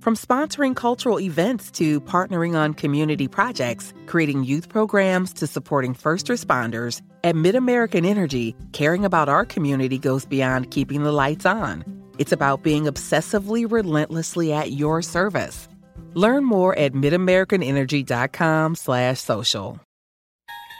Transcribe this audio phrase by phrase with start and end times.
[0.00, 6.28] From sponsoring cultural events to partnering on community projects, creating youth programs to supporting first
[6.28, 11.84] responders, at MidAmerican Energy, caring about our community goes beyond keeping the lights on.
[12.16, 15.68] It's about being obsessively relentlessly at your service.
[16.14, 19.80] Learn more at midamericanenergy.com/social.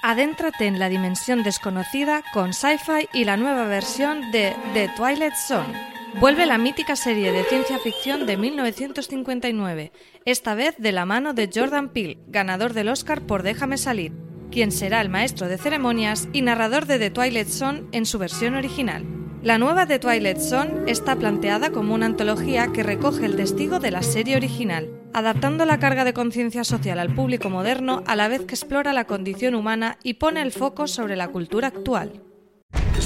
[0.02, 5.89] Adéntrate en la dimensión desconocida con Sci-Fi y la nueva versión de The Twilight Zone.
[6.18, 9.92] Vuelve la mítica serie de ciencia ficción de 1959,
[10.24, 14.12] esta vez de la mano de Jordan Peele, ganador del Oscar por Déjame salir,
[14.50, 18.54] quien será el maestro de ceremonias y narrador de The Twilight Zone en su versión
[18.54, 19.06] original.
[19.42, 23.92] La nueva The Twilight Zone está planteada como una antología que recoge el testigo de
[23.92, 28.44] la serie original, adaptando la carga de conciencia social al público moderno a la vez
[28.44, 32.20] que explora la condición humana y pone el foco sobre la cultura actual.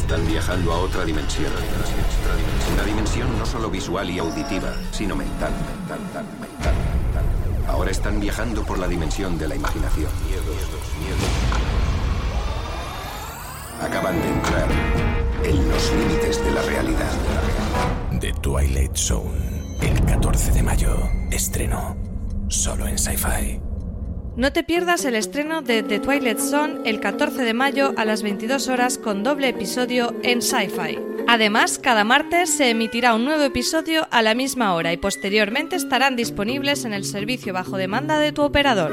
[0.04, 1.50] Están viajando a otra dimensión.
[2.74, 5.50] Una dimensión no solo visual y auditiva, sino mental.
[7.66, 10.10] Ahora están viajando por la dimensión de la imaginación.
[13.80, 14.68] Acaban de entrar
[15.42, 17.12] en los límites de la realidad.
[18.20, 20.96] The Twilight Zone, el 14 de mayo,
[21.30, 21.96] estreno
[22.48, 23.63] solo en Sci-Fi.
[24.36, 28.24] No te pierdas el estreno de The Twilight Zone el 14 de mayo a las
[28.24, 30.98] 22 horas con doble episodio en Sci-Fi.
[31.28, 36.16] Además, cada martes se emitirá un nuevo episodio a la misma hora y posteriormente estarán
[36.16, 38.92] disponibles en el servicio bajo demanda de tu operador.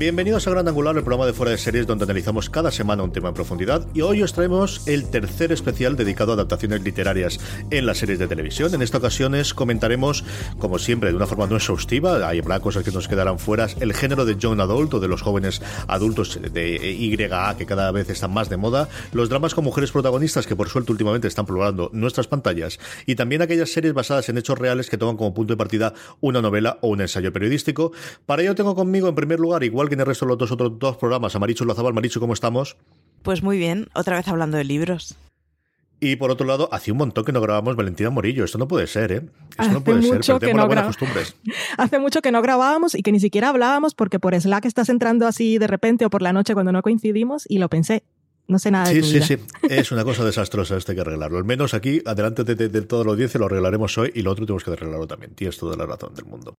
[0.00, 3.12] Bienvenidos a Gran Angular, el programa de fuera de series donde analizamos cada semana un
[3.12, 7.38] tema en profundidad y hoy os traemos el tercer especial dedicado a adaptaciones literarias
[7.70, 8.74] en las series de televisión.
[8.74, 10.24] En esta ocasión comentaremos,
[10.58, 14.24] como siempre, de una forma no exhaustiva, hay cosas que nos quedarán fuera, el género
[14.24, 18.48] de Young Adult o de los jóvenes adultos de YA que cada vez están más
[18.48, 22.80] de moda, los dramas con mujeres protagonistas que por suerte últimamente están poblando nuestras pantallas
[23.04, 26.40] y también aquellas series basadas en hechos reales que toman como punto de partida una
[26.40, 27.92] novela o un ensayo periodístico.
[28.24, 30.78] Para ello tengo conmigo en primer lugar, igual que el resto de los dos otros
[30.78, 31.36] dos programas.
[31.36, 31.92] A Marichu Lazabal.
[31.92, 32.76] Marichu, ¿cómo estamos?
[33.22, 35.16] Pues muy bien, otra vez hablando de libros.
[36.00, 38.44] Y por otro lado, hacía un montón que no grabábamos Valentina Morillo.
[38.44, 39.22] Esto no puede ser, ¿eh?
[39.58, 41.36] Esto no puede ser, pero tenemos buenas costumbres.
[41.76, 45.26] Hace mucho que no grabábamos y que ni siquiera hablábamos porque por Slack estás entrando
[45.26, 48.02] así de repente o por la noche cuando no coincidimos y lo pensé.
[48.48, 49.36] No sé nada de Sí, sí, sí.
[49.68, 51.36] Es una cosa desastrosa, esto hay que arreglarlo.
[51.36, 54.32] Al menos aquí, adelante de, de, de toda la audiencia, lo arreglaremos hoy y lo
[54.32, 55.34] otro tenemos que arreglarlo también.
[55.34, 56.54] Tienes toda la razón del mundo.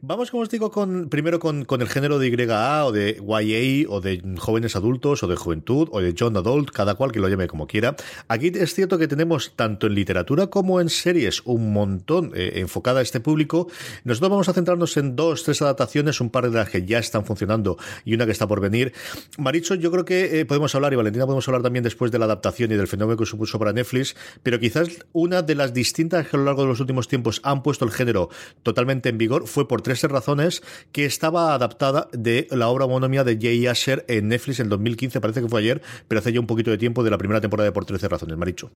[0.00, 3.90] Vamos, como os digo, con, primero con, con, el género de YA o de YA
[3.90, 7.28] o de jóvenes adultos o de juventud o de John Adult, cada cual que lo
[7.28, 7.96] llame como quiera.
[8.28, 13.00] Aquí es cierto que tenemos tanto en literatura como en series un montón eh, enfocada
[13.00, 13.66] a este público.
[14.04, 17.24] Nosotros vamos a centrarnos en dos, tres adaptaciones, un par de las que ya están
[17.24, 18.92] funcionando y una que está por venir.
[19.36, 22.26] Maricho, yo creo que eh, podemos hablar, y Valentina podemos hablar también después de la
[22.26, 24.14] adaptación y del fenómeno que supuso para Netflix,
[24.44, 27.64] pero quizás una de las distintas que a lo largo de los últimos tiempos han
[27.64, 28.28] puesto el género
[28.62, 30.62] totalmente en vigor fue por tres razones
[30.92, 35.40] que estaba adaptada de la obra homónima de Jay Asher en Netflix en 2015, parece
[35.40, 37.72] que fue ayer, pero hace ya un poquito de tiempo de la primera temporada de
[37.72, 38.70] Por 13 razones, Maricho.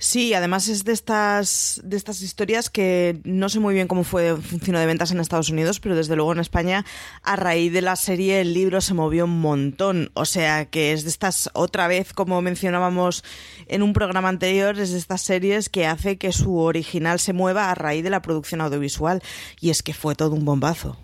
[0.00, 4.36] Sí, además es de estas, de estas historias que no sé muy bien cómo fue
[4.36, 6.84] funcionó de ventas en Estados Unidos, pero desde luego en España,
[7.24, 10.12] a raíz de la serie, el libro se movió un montón.
[10.14, 13.24] O sea que es de estas, otra vez, como mencionábamos
[13.66, 17.68] en un programa anterior, es de estas series que hace que su original se mueva
[17.68, 19.20] a raíz de la producción audiovisual.
[19.60, 20.96] Y es que fue todo un bombazo.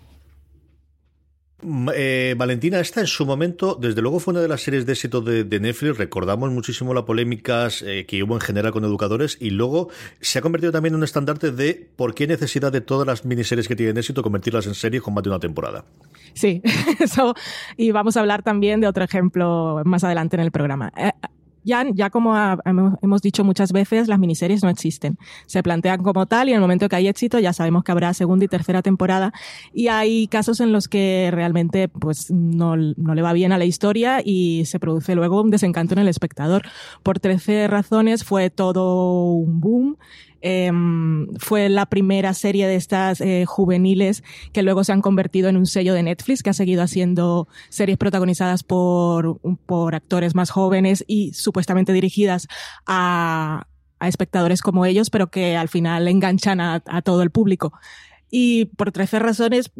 [1.95, 5.21] Eh, Valentina, esta en su momento, desde luego fue una de las series de éxito
[5.21, 5.97] de, Netflix.
[5.97, 9.89] Recordamos muchísimo las polémicas eh, que hubo en general con educadores y luego
[10.21, 13.67] se ha convertido también en un estandarte de por qué necesidad de todas las miniseries
[13.67, 15.85] que tienen éxito convertirlas en series con más de una temporada.
[16.33, 16.61] Sí,
[16.99, 17.33] eso.
[17.77, 20.91] Y vamos a hablar también de otro ejemplo más adelante en el programa.
[21.65, 22.35] Eh, ya, como
[23.01, 25.17] hemos dicho muchas veces, las miniseries no existen.
[25.47, 28.13] Se plantean como tal y en el momento que hay éxito ya sabemos que habrá
[28.13, 29.33] segunda y tercera temporada
[29.73, 33.65] y hay casos en los que realmente pues no, no le va bien a la
[33.65, 36.63] historia y se produce luego un desencanto en el espectador.
[37.03, 39.97] Por 13 razones fue todo un boom
[40.41, 44.23] Em, fue la primera serie de estas eh, juveniles
[44.53, 47.97] que luego se han convertido en un sello de Netflix que ha seguido haciendo series
[47.97, 52.47] protagonizadas por, por actores más jóvenes y supuestamente dirigidas
[52.85, 53.67] a,
[53.99, 57.73] a espectadores como ellos, pero que al final enganchan a, a todo el público
[58.37, 59.71] y por 13 razones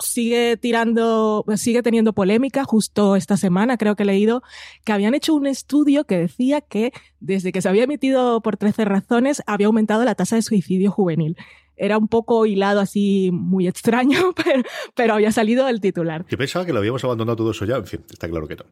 [0.00, 2.62] sigue tirando, sigue teniendo polémica.
[2.62, 4.44] Justo esta semana creo que he leído
[4.84, 8.84] que habían hecho un estudio que decía que desde que se había emitido por 13
[8.84, 11.36] razones había aumentado la tasa de suicidio juvenil.
[11.76, 14.62] Era un poco hilado así muy extraño, pero,
[14.94, 16.24] pero había salido el titular.
[16.28, 18.64] Yo pensaba que lo habíamos abandonado todo eso ya, en fin, está claro que no.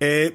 [0.00, 0.34] Eh,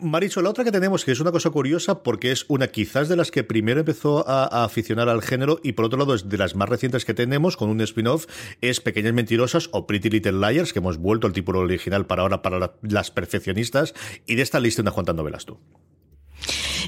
[0.00, 3.16] Maricho, la otra que tenemos, que es una cosa curiosa, porque es una quizás de
[3.16, 6.54] las que primero empezó a, aficionar al género y por otro lado es de las
[6.54, 8.26] más recientes que tenemos, con un spin-off,
[8.60, 12.42] es Pequeñas Mentirosas o Pretty Little Liars, que hemos vuelto al título original para ahora
[12.42, 13.94] para las perfeccionistas,
[14.26, 15.58] y de esta lista unas cuantas novelas tú.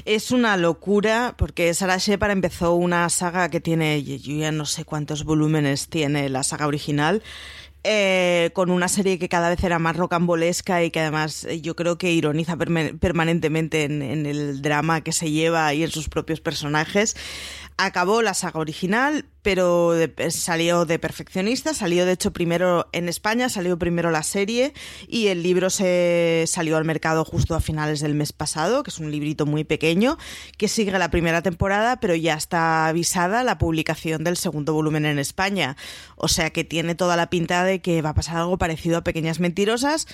[0.05, 4.85] Es una locura porque Sarah Shepard empezó una saga que tiene, yo ya no sé
[4.85, 7.23] cuántos volúmenes tiene la saga original,
[7.83, 11.75] eh, con una serie que cada vez era más rocambolesca y que además eh, yo
[11.75, 17.15] creo que ironiza permanentemente en, el drama que se lleva y en sus propios personajes.
[17.79, 19.93] Acabó la saga original, pero
[20.29, 24.73] salió de perfeccionista, salió de hecho primero en España, salió primero la serie
[25.07, 28.97] y el libro se salió al mercado justo a finales del mes pasado, que es
[28.97, 30.17] un librito muy pequeño,
[30.57, 35.19] que sigue la primera temporada, pero ya está avisada la publicación del segundo volumen en
[35.19, 35.77] España.
[36.15, 39.03] O sea que tiene toda la pinta de que va a pasar algo parecido a
[39.03, 40.07] Pequeñas Mentirosas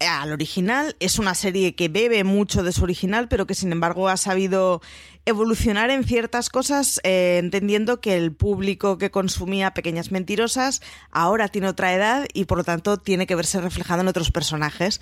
[0.00, 0.96] al original.
[1.00, 4.82] Es una serie que bebe mucho de su original, pero que sin embargo ha sabido
[5.26, 10.80] evolucionar en ciertas cosas, eh, entendiendo que el público que consumía Pequeñas Mentirosas
[11.10, 15.00] ahora tiene otra edad y por lo tanto tiene que verse reflejado en otros personajes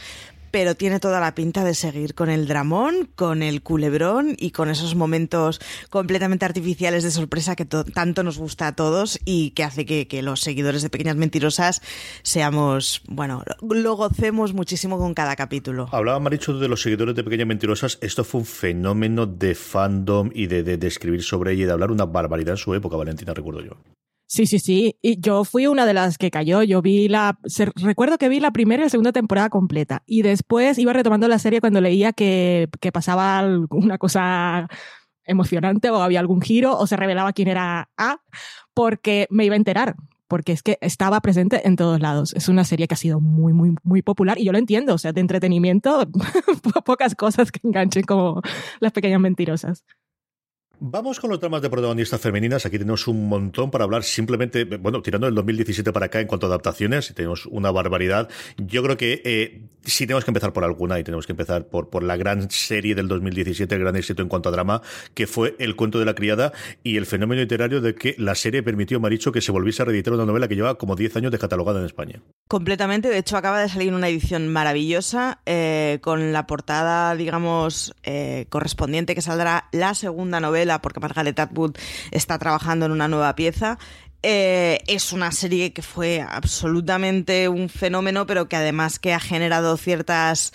[0.55, 4.71] pero tiene toda la pinta de seguir con el dramón, con el culebrón y con
[4.71, 5.61] esos momentos
[5.91, 10.43] completamente artificiales de sorpresa que tanto nos gusta a todos y que hace que, los
[10.43, 11.83] seguidores de Pequeñas Mentirosas
[12.23, 15.89] seamos, bueno, lo gocemos muchísimo con cada capítulo.
[15.91, 17.99] Hablaba Maricho de los seguidores de Pequeñas Mentirosas.
[18.01, 21.91] Esto fue un fenómeno de fandom y de, de escribir sobre ella y de hablar
[21.91, 24.04] una barbaridad en su época, Valentina, recuerdo yo.
[24.27, 24.97] Sí, sí, sí.
[25.03, 26.63] Y yo fui una de las que cayó.
[26.63, 27.39] Yo vi la.
[27.77, 30.03] recuerdo que vi la primera y la segunda temporada completa.
[30.07, 34.69] Y después iba retomando la serie cuando leía que, que pasaba alguna cosa
[35.27, 38.19] emocionante o había algún giro o se revelaba quién era A,
[38.75, 39.97] porque me iba a enterar.
[40.27, 42.33] Porque es que estaba presente en todos lados.
[42.35, 44.95] Es una serie que ha sido muy, muy, muy popular y yo lo entiendo.
[44.95, 46.09] O sea, de entretenimiento,
[46.85, 48.41] pocas cosas que enganchen como
[48.81, 49.85] las pequeñas mentirosas.
[50.81, 52.67] Vamos con los dramas de protagonistas femeninas.
[52.67, 56.47] Aquí tenemos un montón para hablar simplemente, bueno, tirando del 2017 para acá en cuanto
[56.47, 58.29] a adaptaciones, tenemos una barbaridad.
[58.57, 62.03] Yo creo que eh, sí tenemos que empezar por alguna y tenemos que empezar por,
[62.03, 64.83] la gran serie del 2017, el gran éxito en cuanto a drama,
[65.15, 68.63] que fue El cuento de la criada y el fenómeno literario de que la serie
[68.63, 71.39] permitió, Maricho, que se volviese a reeditar una novela que lleva como 10 años de
[71.39, 72.21] catalogada en España.
[72.49, 78.47] Completamente, de hecho acaba de salir una edición maravillosa eh, con la portada, digamos, eh,
[78.49, 81.77] correspondiente que saldrá la segunda novela porque Margaret Atwood
[82.11, 83.79] está trabajando en una nueva pieza.
[84.23, 89.77] Eh, es una serie que fue absolutamente un fenómeno, pero que además que ha generado
[89.77, 90.53] ciertas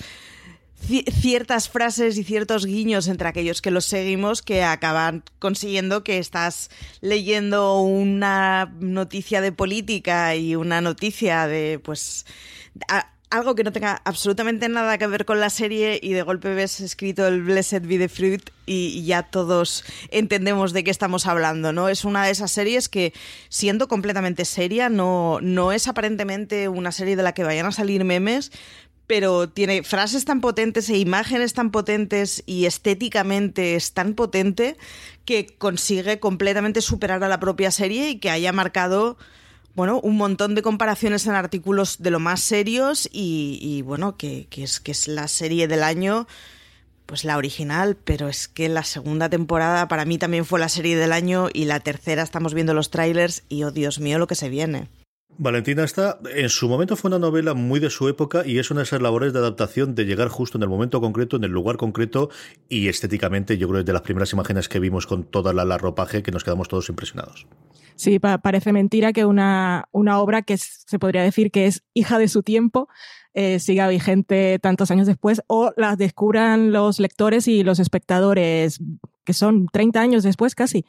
[1.21, 6.69] ciertas frases y ciertos guiños entre aquellos que los seguimos que acaban consiguiendo que estás
[7.01, 12.25] leyendo una noticia de política y una noticia de pues
[13.29, 16.79] algo que no tenga absolutamente nada que ver con la serie y de golpe ves
[16.79, 21.89] escrito el Blessed be the Fruit y, ya todos entendemos de qué estamos hablando, ¿no?
[21.89, 23.13] Es una de esas series que,
[23.49, 28.04] siendo completamente seria, no, no es aparentemente una serie de la que vayan a salir
[28.04, 28.51] memes,
[29.06, 34.77] pero tiene frases tan potentes e imágenes tan potentes y estéticamente es tan potente
[35.25, 39.18] que consigue completamente superar a la propia serie y que haya marcado
[39.80, 44.81] bueno, un montón de comparaciones en artículos de lo más serios y, bueno, que, es,
[44.81, 46.28] que es la serie del año,
[47.06, 50.98] pues la original, pero es que la segunda temporada para mí también fue la serie
[50.98, 54.36] del año y la tercera estamos viendo los trailers y oh Dios mío lo que
[54.36, 54.90] se viene.
[55.38, 58.81] Valentina está, en su momento fue una novela muy de su época y es una
[58.81, 61.78] de esas labores de adaptación de llegar justo en el momento concreto, en el lugar
[61.78, 62.30] concreto
[62.68, 65.64] y estéticamente yo creo que es de las primeras imágenes que vimos con toda la,
[65.64, 67.48] la ropaje que nos quedamos todos impresionados.
[67.99, 72.29] Sí, parece mentira que una, una obra que se podría decir que es hija de
[72.29, 72.87] su tiempo
[73.33, 78.79] eh, siga vigente tantos años después o la descubran los lectores y los espectadores
[79.23, 80.85] que son 30 años después casi,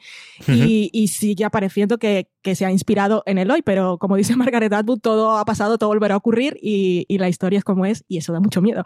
[0.47, 4.73] y, sigue apareciendo que, que, se ha inspirado en el hoy, pero como dice Margaret
[4.73, 8.03] Atwood, todo ha pasado, todo volverá a ocurrir y, y, la historia es como es
[8.07, 8.83] y eso da mucho miedo.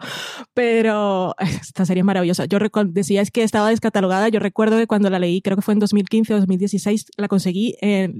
[0.54, 2.44] Pero esta serie es maravillosa.
[2.46, 5.80] Yo decíais que estaba descatalogada, yo recuerdo que cuando la leí, creo que fue en
[5.80, 7.76] 2015 o 2016, la conseguí,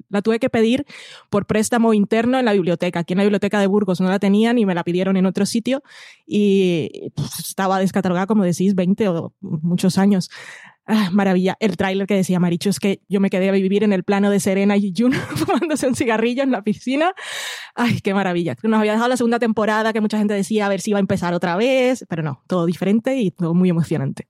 [0.08, 0.86] la tuve que pedir
[1.30, 3.00] por préstamo interno en la biblioteca.
[3.00, 5.46] Aquí en la biblioteca de Burgos no la tenían y me la pidieron en otro
[5.46, 5.82] sitio
[6.26, 10.30] y pues, estaba descatalogada, como decís, 20 o muchos años.
[10.88, 11.56] Ah, maravilla.
[11.58, 14.30] El tráiler que decía Maricho es que yo me quedé a vivir en el plano
[14.30, 17.12] de Serena y Jun fumándose un cigarrillo en la piscina.
[17.74, 18.56] Ay, qué maravilla.
[18.62, 21.00] Nos había dejado la segunda temporada que mucha gente decía a ver si iba a
[21.00, 24.28] empezar otra vez, pero no, todo diferente y todo muy emocionante.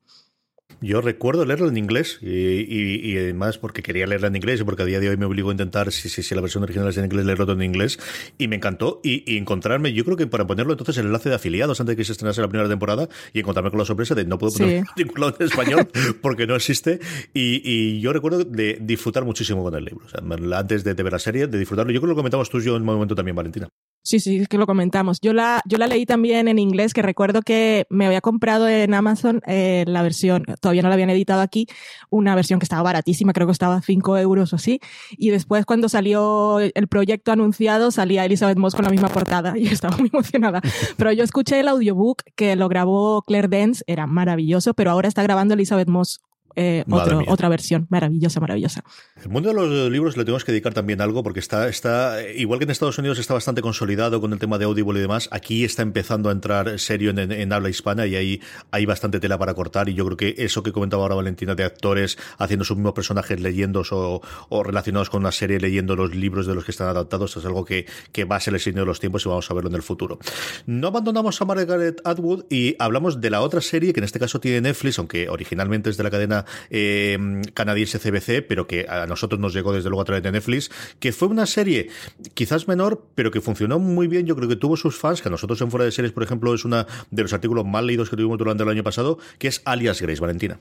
[0.87, 4.87] Yo recuerdo leerlo en inglés y, además porque quería leerlo en inglés y porque a
[4.87, 7.07] día de hoy me obligo a intentar, si, si, si la versión original es en
[7.07, 7.99] inglés, leerlo todo en inglés
[8.39, 11.81] y me encantó y, encontrarme, yo creo que para ponerlo entonces el enlace de afiliados
[11.81, 14.39] antes de que se estrenase la primera temporada y encontrarme con la sorpresa de no
[14.39, 15.89] puedo poner en español
[16.23, 17.01] porque no existe
[17.35, 20.21] y, yo recuerdo de disfrutar muchísimo con el libro, o sea,
[20.59, 21.93] antes de, de, ver la serie, de disfrutarlo.
[21.93, 23.69] Yo creo que lo comentamos tú y yo en un momento también, Valentina.
[24.07, 25.19] Sí, sí, es que lo comentamos.
[25.21, 28.95] Yo la, yo la leí también en inglés, que recuerdo que me había comprado en
[28.95, 31.67] Amazon eh, la versión, todavía no la habían editado aquí,
[32.11, 34.81] una versión que estaba baratísima, creo que estaba 5 euros o así.
[35.11, 39.67] Y después cuando salió el proyecto anunciado, salía Elizabeth Moss con la misma portada y
[39.67, 40.61] estaba muy emocionada.
[40.97, 45.23] Pero yo escuché el audiobook que lo grabó Claire Dance, era maravilloso, pero ahora está
[45.23, 46.21] grabando Elizabeth Moss
[46.57, 46.85] eh,
[47.27, 48.83] otra versión maravillosa, maravillosa.
[49.23, 52.59] El mundo de los libros le tenemos que dedicar también algo porque está, está, igual
[52.59, 55.65] que en Estados Unidos está bastante consolidado con el tema de Audible y demás, aquí
[55.65, 59.91] está empezando a entrar serio en, habla hispana y ahí hay bastante tela para cortar
[59.91, 63.39] y yo creo que eso que comentaba ahora Valentina de actores haciendo sus mismos personajes
[63.39, 67.37] leyendo o, o, relacionados con una serie leyendo los libros de los que están adaptados
[67.37, 69.55] es algo que, que va a ser el signo de los tiempos y vamos a
[69.55, 70.19] verlo en el futuro.
[70.65, 74.41] No abandonamos a Margaret Atwood y hablamos de la otra serie que en este caso
[74.41, 77.19] tiene Netflix, aunque originalmente es de la cadena eh,
[77.55, 81.13] canadiense CBC, pero que a nosotros nos llegó desde luego a través de Netflix, que
[81.13, 81.89] fue una serie
[82.35, 84.27] quizás menor, pero que funcionó muy bien.
[84.27, 86.55] Yo creo que tuvo sus fans, que a nosotros en Fuera de Series, por ejemplo,
[86.55, 89.63] es uno de los artículos más leídos que tuvimos durante el año pasado, que es
[89.65, 90.59] Alias Grace, Valentina.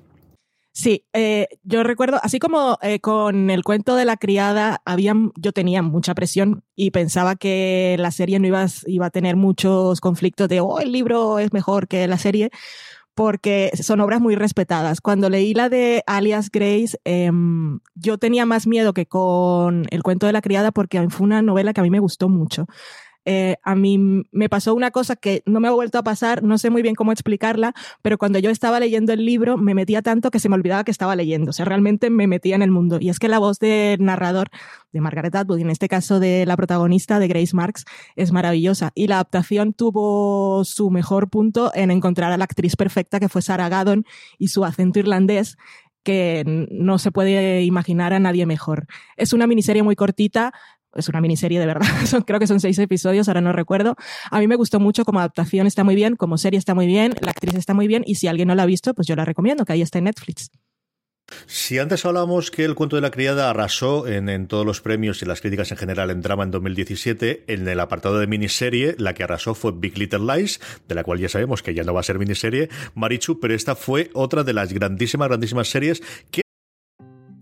[0.77, 5.53] Sí, eh, yo recuerdo, así como eh, con el cuento de la criada, había, yo
[5.53, 10.59] tenía mucha presión y pensaba que la serie no iba a tener muchos conflictos de,
[10.59, 12.49] oh, el libro es mejor que la serie,
[13.15, 14.99] porque son obras muy respetadas.
[14.99, 20.27] Cuando leí la de Alias Grace, em, yo tenía más miedo que con El cuento
[20.27, 22.67] de la criada porque fue una novela que a mí me gustó mucho.
[23.25, 23.97] Eh, a mí
[24.31, 26.95] me pasó una cosa que no me ha vuelto a pasar, no sé muy bien
[26.95, 30.55] cómo explicarla, pero cuando yo estaba leyendo el libro me metía tanto que se me
[30.55, 32.97] olvidaba que estaba leyendo, o sea, realmente me metía en el mundo.
[33.01, 34.49] Y es que la voz del narrador,
[34.91, 38.91] de Margaret Atwood, y en este caso de la protagonista, de Grace Marks, es maravillosa.
[38.95, 43.41] Y la adaptación tuvo su mejor punto en encontrar a la actriz perfecta que fue
[43.41, 44.05] Sarah Gaddon
[44.37, 45.57] y su acento irlandés
[46.03, 48.85] que no se puede imaginar a nadie mejor.
[49.17, 50.53] Es una miniserie muy cortita,
[50.95, 51.87] es una miniserie de verdad,
[52.25, 53.95] creo que son seis episodios, ahora no recuerdo.
[54.31, 57.13] A mí me gustó mucho, como adaptación está muy bien, como serie está muy bien,
[57.21, 59.25] la actriz está muy bien y si alguien no la ha visto, pues yo la
[59.25, 60.49] recomiendo, que ahí está en Netflix.
[61.47, 65.25] Si antes hablábamos que el cuento de la criada arrasó en, todos los premios y
[65.25, 69.23] las críticas en general en drama en 2017, en el apartado de miniserie, la que
[69.23, 72.03] arrasó fue Big Little Lies, de la cual ya sabemos que ya no va a
[72.03, 76.44] ser miniserie, Marichu, pero esta fue otra de las grandísimas, grandísimas series que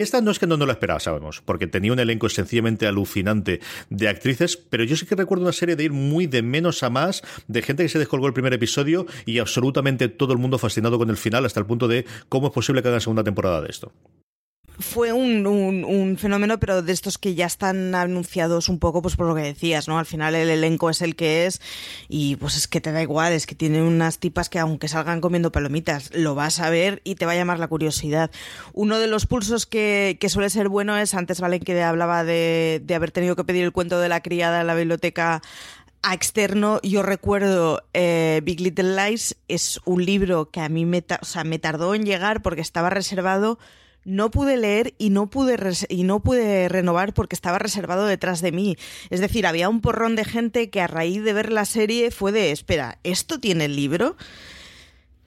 [0.00, 3.60] Esta no es que no, no la esperaba, sabemos, porque tenía un elenco sencillamente alucinante
[3.90, 6.88] de actrices, pero yo sí que recuerdo una serie de ir muy de menos a
[6.88, 10.96] más, de gente que se descolgó el primer episodio y absolutamente todo el mundo fascinado
[10.96, 13.68] con el final, hasta el punto de cómo es posible que hagan segunda temporada de
[13.68, 13.92] esto
[14.80, 19.26] fue un, un, fenómeno, pero de estos que ya están anunciados un poco, pues por
[19.26, 19.98] lo que decías, ¿no?
[19.98, 21.60] Al final el elenco es el que es
[22.08, 25.20] y pues es que te da igual, es que tiene unas tipas que aunque salgan
[25.20, 28.30] comiendo palomitas, lo vas a ver y te va a llamar la curiosidad.
[28.72, 32.82] Uno de los pulsos que, que suele ser bueno es, antes Valen que hablaba de,
[32.84, 35.42] de haber tenido que pedir el cuento de la criada en la biblioteca
[36.02, 41.04] a externo, yo recuerdo eh, Big Little Lies, es un libro que a mí me,
[41.20, 43.58] o sea, me tardó en llegar porque estaba reservado
[44.04, 48.52] no pude leer y no pude, y no pude renovar porque estaba reservado detrás de
[48.52, 48.76] mí.
[49.10, 52.32] Es decir, había un porrón de gente que a raíz de ver la serie fue
[52.32, 54.16] de, espera, ¿esto tiene el libro?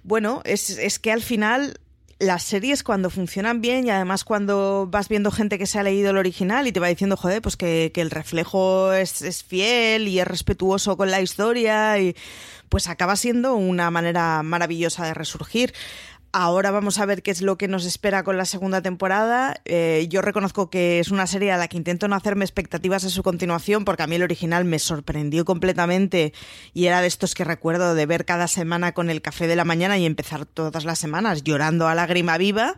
[0.04, 1.80] Bueno, es, es que al final
[2.20, 6.12] las series cuando funcionan bien y además cuando vas viendo gente que se ha leído
[6.12, 10.08] el original y te va diciendo, joder, pues que, que el reflejo es, es, fiel
[10.08, 12.16] y es respetuoso con la historia y
[12.70, 15.74] pues acaba siendo una manera maravillosa de resurgir.
[16.36, 19.62] Ahora vamos a ver qué es lo que nos espera con la segunda temporada.
[19.66, 23.12] Eh, yo reconozco que es una serie a la que intento no hacerme expectativas de
[23.12, 26.34] su continuación, porque a mí el original me sorprendió completamente
[26.74, 29.64] y era de estos que recuerdo de ver cada semana con el café de la
[29.64, 32.78] mañana y empezar todas las semanas llorando a lágrima viva.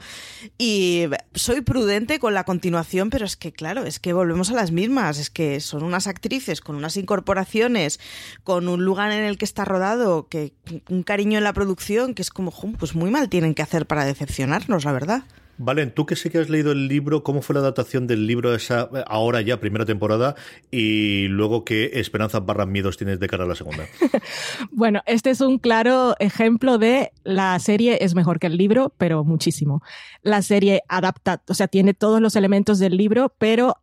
[0.57, 4.71] Y soy prudente con la continuación, pero es que, claro, es que volvemos a las
[4.71, 5.17] mismas.
[5.17, 8.01] Es que son unas actrices con unas incorporaciones,
[8.43, 10.51] con un lugar en el que está rodado, que
[10.89, 14.05] un cariño en la producción, que es como, pues muy mal tiene que hacer para
[14.05, 15.23] decepcionarnos, la verdad.
[15.57, 18.53] Valen, tú que sé que has leído el libro, ¿cómo fue la adaptación del libro
[18.53, 20.35] esa ahora ya primera temporada
[20.69, 23.85] y luego qué esperanzas barras miedos tienes de cara a la segunda?
[24.71, 29.23] bueno, este es un claro ejemplo de la serie es mejor que el libro, pero
[29.23, 29.81] muchísimo.
[30.21, 33.77] La serie adapta, o sea, tiene todos los elementos del libro, pero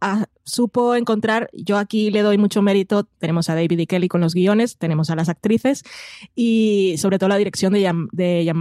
[0.45, 4.35] supo encontrar, yo aquí le doy mucho mérito, tenemos a David y Kelly con los
[4.35, 5.85] guiones, tenemos a las actrices
[6.35, 8.53] y sobre todo la dirección de Jean, de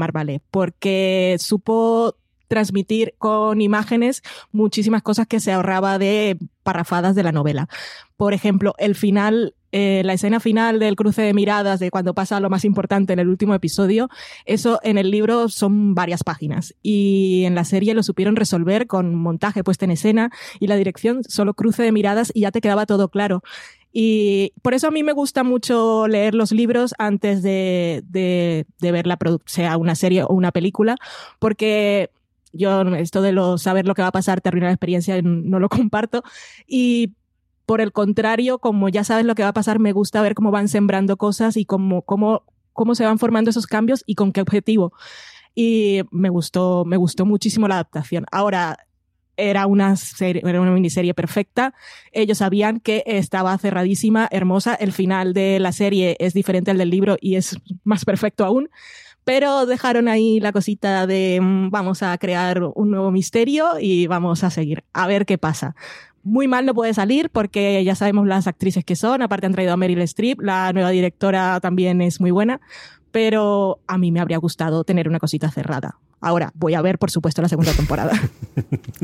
[0.51, 2.15] porque supo
[2.51, 7.69] transmitir con imágenes muchísimas cosas que se ahorraba de parrafadas de la novela.
[8.17, 12.41] Por ejemplo, el final eh, la escena final del cruce de miradas, de cuando pasa
[12.41, 14.09] lo más importante en el último episodio,
[14.45, 16.75] eso en el libro son varias páginas.
[16.83, 20.29] Y en la serie lo supieron resolver con montaje puesta en escena
[20.59, 23.43] y la dirección, solo cruce de miradas y ya te quedaba todo claro.
[23.93, 28.91] Y por eso a mí me gusta mucho leer los libros antes de, de, de
[28.91, 30.97] ver la sea una serie o una película,
[31.39, 32.09] porque
[32.53, 35.59] yo esto de lo, saber lo que va a pasar te arruina la experiencia, no
[35.59, 36.23] lo comparto.
[36.67, 37.13] Y
[37.65, 40.51] por el contrario, como ya sabes lo que va a pasar, me gusta ver cómo
[40.51, 42.43] van sembrando cosas y cómo, cómo,
[42.73, 44.93] cómo se van formando esos cambios y con qué objetivo.
[45.55, 48.25] Y me gustó, me gustó muchísimo la adaptación.
[48.31, 48.77] Ahora,
[49.37, 51.73] era una, serie, era una miniserie perfecta.
[52.11, 54.75] Ellos sabían que estaba cerradísima, hermosa.
[54.75, 58.69] El final de la serie es diferente al del libro y es más perfecto aún
[59.23, 64.43] pero dejaron ahí la cosita de mm, vamos a crear un nuevo misterio y vamos
[64.43, 65.75] a seguir a ver qué pasa.
[66.23, 69.73] Muy mal no puede salir porque ya sabemos las actrices que son, aparte han traído
[69.73, 72.61] a Meryl Streep, la nueva directora también es muy buena,
[73.11, 75.97] pero a mí me habría gustado tener una cosita cerrada.
[76.21, 78.13] Ahora, voy a ver, por supuesto, la segunda temporada.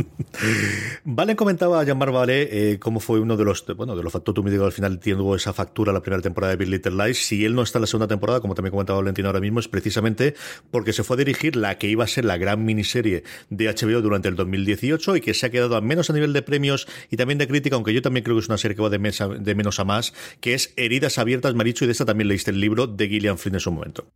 [1.03, 4.37] vale, comentaba a Jean-Marc Vale eh, cómo fue uno de los, bueno, de los factores
[4.45, 7.25] digo al final tiene esa factura la primera temporada de Big Little Lies.
[7.25, 9.67] Si él no está en la segunda temporada, como también comentaba Valentino ahora mismo, es
[9.67, 10.35] precisamente
[10.71, 14.01] porque se fue a dirigir la que iba a ser la gran miniserie de HBO
[14.01, 17.17] durante el 2018 y que se ha quedado al menos a nivel de premios y
[17.17, 18.97] también de crítica, aunque yo también creo que es una serie que va de,
[19.39, 22.59] de menos a más, que es Heridas Abiertas, Maricho, y de esta también leíste el
[22.59, 24.07] libro de Gillian Flynn en su momento.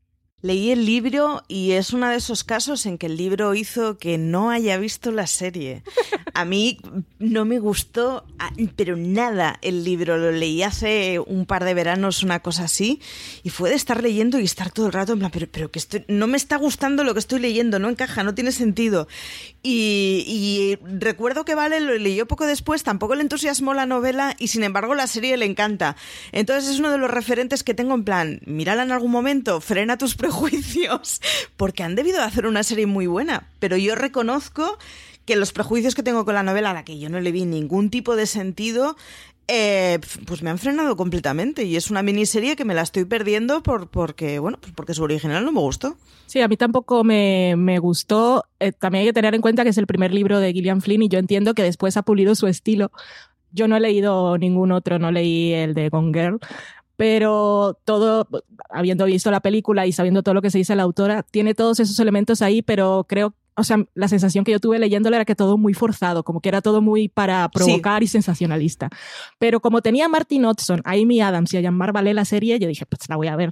[0.44, 4.18] Leí el libro y es uno de esos casos en que el libro hizo que
[4.18, 5.84] no haya visto la serie.
[6.34, 6.80] A mí
[7.20, 8.26] no me gustó,
[8.76, 10.18] pero nada el libro.
[10.18, 13.02] Lo leí hace un par de veranos, una cosa así,
[13.44, 15.78] y fue de estar leyendo y estar todo el rato en plan, pero, pero que
[15.78, 19.08] estoy, no me está gustando lo que estoy leyendo, no encaja, no tiene sentido.
[19.62, 24.48] Y, y recuerdo que Vale lo leyó poco después, tampoco le entusiasmó la novela y
[24.48, 25.96] sin embargo la serie le encanta.
[26.32, 29.98] Entonces es uno de los referentes que tengo en plan, mírala en algún momento, frena
[29.98, 31.22] tus prejuicios prejuicios,
[31.58, 34.78] porque han debido hacer una serie muy buena, pero yo reconozco
[35.26, 37.46] que los prejuicios que tengo con la novela, a la que yo no le vi
[37.46, 38.96] ningún tipo de sentido,
[39.48, 43.62] eh, pues me han frenado completamente y es una miniserie que me la estoy perdiendo
[43.62, 45.98] por, porque, bueno, pues porque su original no me gustó.
[46.26, 48.46] Sí, a mí tampoco me, me gustó.
[48.60, 51.04] Eh, también hay que tener en cuenta que es el primer libro de Gillian Flynn
[51.04, 52.92] y yo entiendo que después ha pulido su estilo.
[53.52, 56.40] Yo no he leído ningún otro, no leí el de Gone Girl,
[57.02, 58.28] pero todo,
[58.70, 61.80] habiendo visto la película y sabiendo todo lo que se dice la autora, tiene todos
[61.80, 65.34] esos elementos ahí, pero creo, o sea, la sensación que yo tuve leyéndola era que
[65.34, 68.92] todo muy forzado, como que era todo muy para provocar y sensacionalista.
[69.40, 72.68] Pero como tenía a Martin Hudson, a Amy Adams y a Jean-Marc la serie, yo
[72.68, 73.52] dije, pues la voy a ver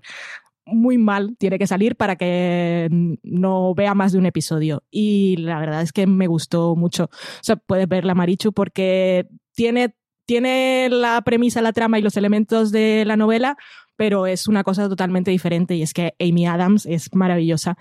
[0.67, 2.87] muy mal tiene que salir para que
[3.23, 4.83] no vea más de un episodio.
[4.91, 7.05] Y la verdad es que me gustó mucho.
[7.05, 9.95] O sea, puedes verla, Marichu, porque tiene
[10.29, 13.57] tiene la premisa, la trama y los elementos de la novela,
[13.95, 17.79] pero es una cosa totalmente diferente y es que Amy Adams es maravillosa.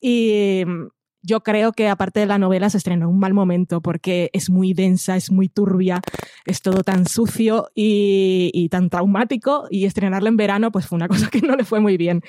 [0.00, 0.90] Y mm,
[1.22, 4.48] yo creo que aparte de la novela se estrenó en un mal momento porque es
[4.48, 6.00] muy densa, es muy turbia,
[6.46, 11.08] es todo tan sucio y, y, tan traumático y estrenarla en verano pues fue una
[11.08, 12.22] cosa que no le fue muy bien,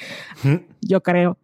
[0.82, 1.38] yo creo.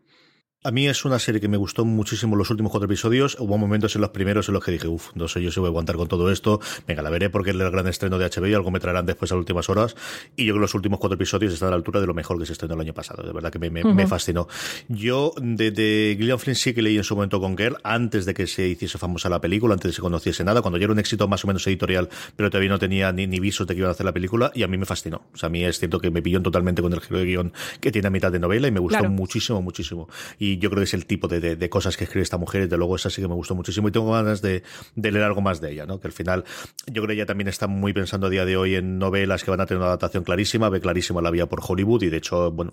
[0.65, 3.37] A mí es una serie que me gustó muchísimo los últimos cuatro episodios.
[3.39, 5.67] Hubo momentos en los primeros en los que dije, uff, no sé yo si voy
[5.67, 6.59] a aguantar con todo esto.
[6.87, 9.31] Venga, la veré porque es el gran estreno de HBO y algo me traerán después
[9.31, 9.95] a las últimas horas.
[10.35, 12.39] Y yo creo que los últimos cuatro episodios están a la altura de lo mejor
[12.39, 13.21] que se estrenó el año pasado.
[13.21, 14.47] De verdad que me, fascinó.
[14.89, 18.33] Yo, de, de Gillian Flynn sí que leí en su momento con Girl, antes de
[18.33, 20.93] que se hiciese famosa la película, antes de que se conociese nada, cuando ya era
[20.93, 23.81] un éxito más o menos editorial, pero todavía no tenía ni, ni visos de que
[23.81, 25.27] iban a hacer la película, y a mí me fascinó.
[25.31, 27.53] O sea, a mí es cierto que me pilló totalmente con el giro de guion
[27.79, 30.09] que tiene a mitad de novela y me gustó muchísimo, muchísimo.
[30.39, 32.67] Y yo creo que es el tipo de de, cosas que escribe esta mujer, y
[32.67, 34.63] de luego esa sí que me gustó muchísimo y tengo ganas de,
[34.95, 35.99] leer algo más de ella, ¿no?
[35.99, 36.43] Que al final
[36.87, 39.51] yo creo que ella también está muy pensando a día de hoy en novelas que
[39.51, 42.51] van a tener una adaptación clarísima, ve clarísima la vía por Hollywood y de hecho,
[42.51, 42.71] bueno,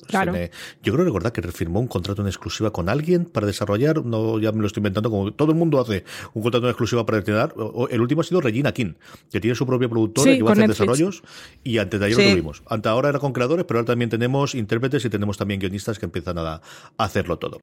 [0.83, 4.53] yo creo recordar que firmó un contrato en exclusiva con alguien para desarrollar, no ya
[4.53, 7.55] me lo estoy inventando, como todo el mundo hace un contrato en exclusiva para desarrollar,
[7.91, 8.95] el último ha sido Regina King,
[9.31, 11.23] que tiene su propia productora que va a hacer desarrollos
[11.65, 12.63] y antes de ayer lo tuvimos.
[12.67, 16.07] Antes ahora era con creadores, pero ahora también tenemos intérpretes y tenemos también guionistas que
[16.07, 16.61] empiezan a
[16.97, 17.61] hacerlo todo.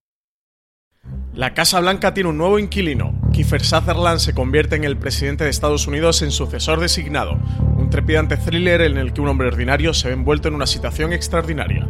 [1.39, 3.13] La Casa Blanca tiene un nuevo inquilino.
[3.31, 7.39] Kiefer Sutherland se convierte en el presidente de Estados Unidos en sucesor designado,
[7.77, 11.13] un trepidante thriller en el que un hombre ordinario se ve envuelto en una situación
[11.13, 11.88] extraordinaria.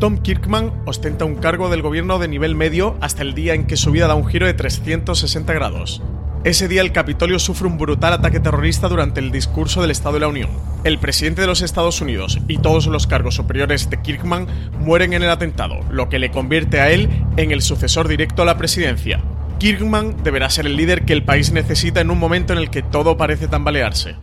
[0.00, 3.76] Tom Kirkman ostenta un cargo del gobierno de nivel medio hasta el día en que
[3.76, 6.02] su vida da un giro de 360 grados.
[6.42, 10.20] Ese día el Capitolio sufre un brutal ataque terrorista durante el discurso del Estado de
[10.20, 10.48] la Unión.
[10.84, 14.46] El presidente de los Estados Unidos y todos los cargos superiores de Kirkman
[14.78, 18.46] mueren en el atentado, lo que le convierte a él en el sucesor directo a
[18.46, 19.20] la presidencia.
[19.58, 22.82] Kirkman deberá ser el líder que el país necesita en un momento en el que
[22.82, 24.16] todo parece tambalearse.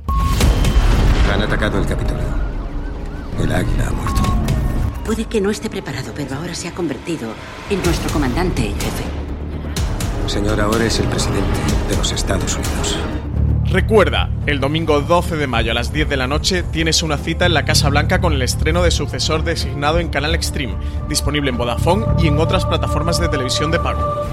[1.31, 2.25] Han atacado el Capitolio.
[3.43, 4.21] El águila ha muerto.
[5.05, 7.29] Puede que no esté preparado, pero ahora se ha convertido
[7.69, 9.26] en nuestro comandante en jefe.
[10.27, 11.59] Señor, ahora es el presidente
[11.89, 12.97] de los Estados Unidos.
[13.71, 17.45] Recuerda, el domingo 12 de mayo a las 10 de la noche tienes una cita
[17.45, 20.75] en la Casa Blanca con el estreno de sucesor designado en Canal Extreme,
[21.07, 24.25] disponible en Vodafone y en otras plataformas de televisión de pago.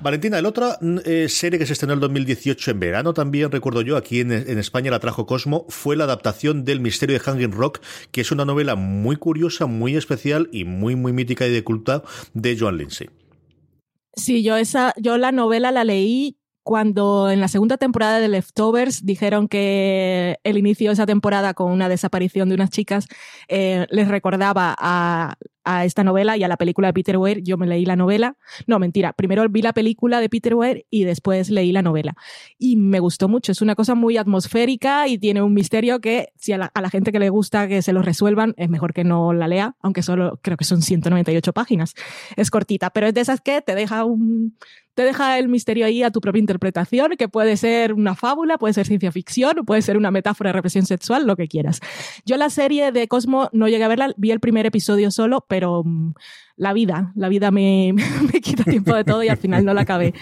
[0.00, 3.50] Valentina, el otra mm, eh, serie que se estrenó en el 2018 en verano también,
[3.50, 7.52] recuerdo yo, aquí en, España la trajo Cosmo, fue la adaptación del Misterio de Hanging
[7.52, 11.62] Rock, que es una novela muy curiosa, muy especial y muy, muy mítica y de
[11.62, 13.08] culto de Joan Lindsay.
[14.16, 19.04] Sí, yo esa, yo la novela la leí cuando en la segunda temporada de Leftovers
[19.06, 23.06] dijeron que el inicio de esa temporada con una desaparición de unas chicas
[23.46, 27.58] eh, les recordaba a a esta novela y a la película de Peter Weir, yo
[27.58, 28.36] me leí la novela.
[28.66, 32.14] No, mentira, primero vi la película de Peter Weir y después leí la novela.
[32.56, 36.52] Y me gustó mucho, es una cosa muy atmosférica y tiene un misterio que si
[36.52, 39.02] a la, a la gente que le gusta que se lo resuelvan, es mejor que
[39.02, 41.94] no la lea, aunque solo creo que son 198 páginas.
[42.36, 44.56] Es cortita, pero es de esas que te deja un,
[44.96, 48.72] te deja el misterio ahí a tu propia interpretación, que puede ser una fábula, puede
[48.72, 51.80] ser ciencia ficción, puede ser una metáfora de represión sexual, lo que quieras.
[52.24, 55.82] Yo la serie de Cosmo no llegué a verla, vi el primer episodio solo, pero
[55.84, 56.14] mm,
[56.56, 57.92] la vida, la vida me,
[58.32, 60.14] me, quita tiempo de todo y al final no la acabé.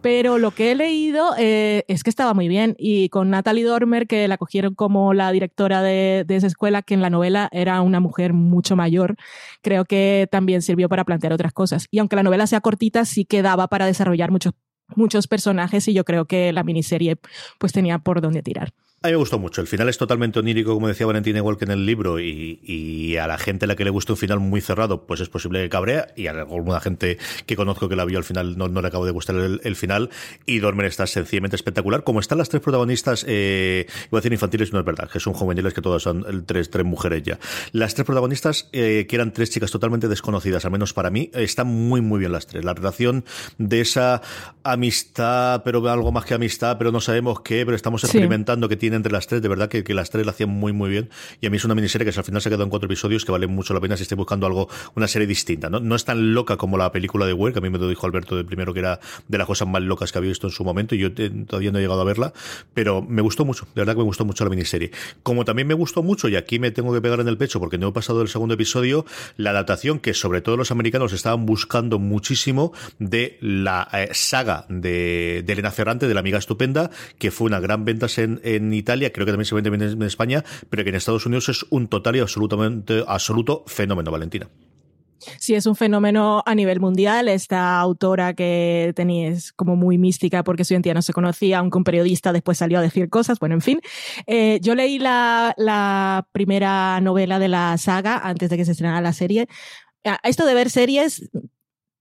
[0.00, 4.06] Pero lo que he leído eh, es que estaba muy bien y con Natalie Dormer,
[4.06, 7.82] que la cogieron como la directora de, de, esa escuela, que en la novela era
[7.82, 9.16] una mujer mucho mayor,
[9.60, 11.88] creo que también sirvió para plantear otras cosas.
[11.90, 14.54] Y aunque la novela sea cortita, sí quedaba para desarrollar muchos
[14.96, 17.16] muchos personajes y yo creo que la miniserie
[17.58, 18.72] pues tenía por dónde tirar.
[19.04, 19.60] A mí me gustó mucho.
[19.60, 23.26] El final es totalmente onírico, como decía Valentina, igual que en el libro, y, a
[23.26, 25.68] la gente a la que le gusta un final muy cerrado, pues es posible que
[25.68, 29.04] cabrea, y a alguna gente que conozco que la vio al final no, le acabo
[29.04, 30.08] de gustar el, final,
[30.46, 32.02] y Dormer está sencillamente espectacular.
[32.02, 35.34] Como están las tres protagonistas, eh, iba a decir infantiles, no es verdad, que son
[35.34, 37.38] juveniles, que todas son tres, tres mujeres ya.
[37.72, 41.66] Las tres protagonistas, eh, que eran tres chicas totalmente desconocidas, al menos para mí, están
[41.66, 42.64] muy, muy bien las tres.
[42.64, 43.26] La relación
[43.58, 44.22] de esa
[44.62, 48.93] amistad, pero algo más que amistad, pero no sabemos qué, pero estamos experimentando que tiene
[48.96, 51.50] entre las tres, de verdad que, las tres la hacían muy muy bien y a
[51.50, 53.46] mí es una miniserie que al final se ha quedado en cuatro episodios que vale
[53.46, 55.80] mucho la pena si estoy buscando algo, una serie distinta, ¿no?
[55.80, 58.06] No es tan loca como la película de Weir, que a mí me lo dijo
[58.06, 60.64] Alberto de primero que era de las cosas más locas que había visto en su
[60.64, 62.32] momento y yo todavía no he llegado a verla,
[62.72, 64.90] pero me gustó mucho, de verdad que me gustó mucho la miniserie.
[65.22, 67.78] Como también me gustó mucho, y aquí me tengo que pegar en el pecho porque
[67.78, 69.04] no he pasado el segundo episodio,
[69.36, 75.42] la adaptación que sobre todo los americanos estaban buscando muchísimo de la eh, saga de,
[75.44, 79.12] de Elena Ferrante, de la amiga estupenda, que fue una gran venta en, en Italia,
[79.12, 81.88] creo que también se vende bien en España, pero que en Estados Unidos es un
[81.88, 84.48] total y absolutamente absoluto fenómeno, Valentina.
[85.38, 87.28] Sí, es un fenómeno a nivel mundial.
[87.28, 91.84] Esta autora que tenéis como muy mística porque su identidad no se conocía, aunque un
[91.84, 93.38] periodista después salió a decir cosas.
[93.38, 93.80] Bueno, en fin.
[94.26, 99.00] Eh, yo leí la, la, primera novela de la saga antes de que se estrenara
[99.00, 99.48] la serie.
[100.22, 101.30] Esto de ver series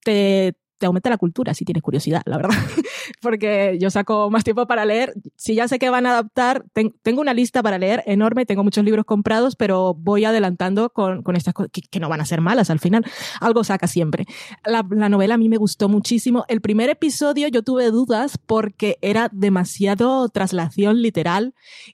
[0.03, 2.57] te, te aumenta la cultura si tienes curiosidad, la verdad.
[3.21, 5.13] Porque yo saco más tiempo para leer.
[5.37, 6.65] Si ya sé que van a adaptar,
[7.03, 11.37] tengo una lista para leer enorme, tengo muchos libros comprados, pero voy adelantando con, con
[11.37, 13.05] estas cosas que, no van a ser malas al final.
[13.39, 14.25] Algo saca siempre.
[14.65, 16.43] La, la novela a mí me gustó muchísimo.
[16.49, 21.53] El primer episodio yo tuve dudas porque era demasiado traslación literal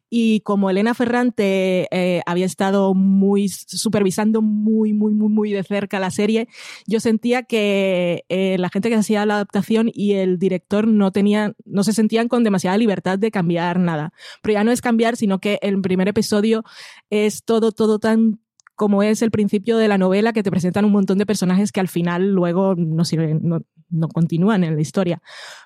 [0.09, 5.99] y como Elena Ferrante eh, había estado muy supervisando muy, muy, muy, muy de cerca
[5.99, 6.47] la serie,
[6.87, 11.55] yo sentía que eh, la gente que hacía la adaptación y el director no tenían,
[11.65, 14.13] no se sentían con demasiada libertad de cambiar nada.
[14.41, 16.63] Pero ya no es cambiar, sino que el primer episodio
[17.09, 18.39] es todo, todo tan
[18.79, 21.81] como es el principio de la novela, que te presentan un montón de personajes que
[21.81, 25.21] al final luego no, sirven, no, continúan en la historia.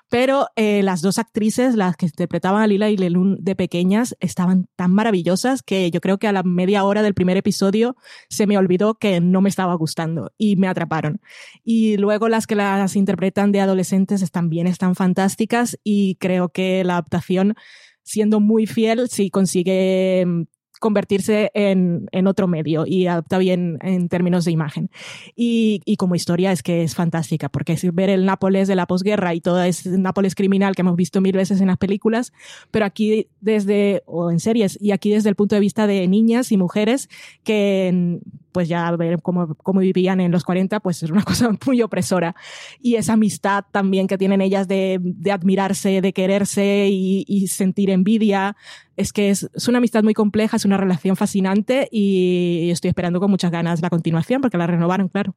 [0.08, 4.66] Pero eh, las dos actrices, las que interpretaban a Lila y Lelun de pequeñas, estaban
[4.74, 7.94] tan maravillosas que yo creo que a la media hora del primer episodio
[8.28, 11.20] se me olvidó que no me estaba gustando y me atraparon.
[11.62, 16.94] Y luego las que las interpretan de adolescentes también están fantásticas y creo que la
[16.94, 17.54] adaptación
[18.02, 20.42] siendo muy fiel, sí consigue mm,
[20.84, 24.90] convertirse en, en, otro medio y adapta bien en términos de imagen.
[25.34, 28.86] Y, y, como historia es que es fantástica, porque es ver el Nápoles de la
[28.86, 32.34] posguerra y todo ese Nápoles criminal que hemos visto mil veces en las películas,
[32.70, 36.52] pero aquí desde, o en series, y aquí desde el punto de vista de niñas
[36.52, 37.08] y mujeres
[37.44, 38.20] que
[38.54, 42.36] pues ya ver cómo, cómo vivían en los 40, pues es una cosa muy opresora.
[42.80, 48.56] Y esa amistad también que tienen ellas de, admirarse, de quererse y, y sentir envidia,
[48.96, 53.18] es que es, es, una amistad muy compleja, es una relación fascinante y estoy esperando
[53.18, 55.34] con muchas ganas la continuación porque la renovaron, claro.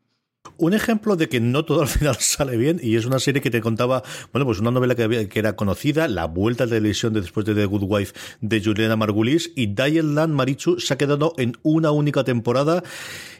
[0.56, 3.52] Un ejemplo de que no todo al final sale bien, y es una serie que
[3.52, 7.22] te contaba, bueno, pues una novela que, que era conocida, La Vuelta a televisión de
[7.22, 11.34] después de The Good Wife de Juliana Margulis, y Diane Land Marichu se ha quedado
[11.38, 12.84] en una única temporada,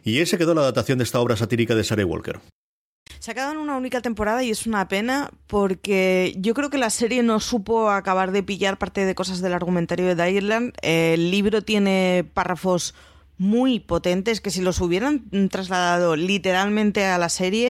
[0.04, 2.40] y ese quedó la adaptación de esta obra satírica de Sarah Walker.
[3.20, 6.78] Se ha quedado en una única temporada y es una pena porque yo creo que
[6.78, 10.74] la serie no supo acabar de pillar parte de cosas del argumentario de Ireland.
[10.82, 12.94] El libro tiene párrafos
[13.38, 17.70] muy potentes que si los hubieran trasladado literalmente a la serie.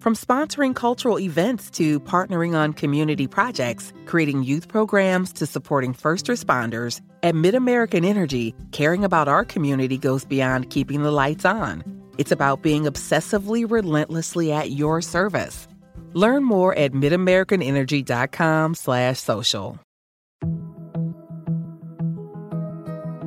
[0.00, 6.26] From sponsoring cultural events to partnering on community projects, creating youth programs to supporting first
[6.26, 11.84] responders, at MidAmerican Energy, caring about our community goes beyond keeping the lights on.
[12.16, 15.68] It's about being obsessively relentlessly at your service.
[16.14, 19.78] Learn more at midamericanenergy.com/social.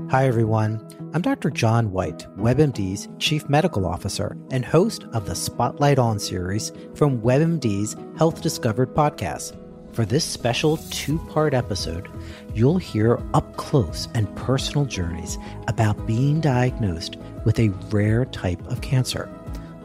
[0.09, 1.02] Hi everyone.
[1.15, 1.51] I'm Dr.
[1.51, 7.95] John White, WebMD's Chief Medical Officer and host of the Spotlight On series from WebMD's
[8.17, 9.55] Health Discovered podcast.
[9.93, 12.09] For this special two part episode,
[12.55, 18.81] you'll hear up close and personal journeys about being diagnosed with a rare type of
[18.81, 19.29] cancer,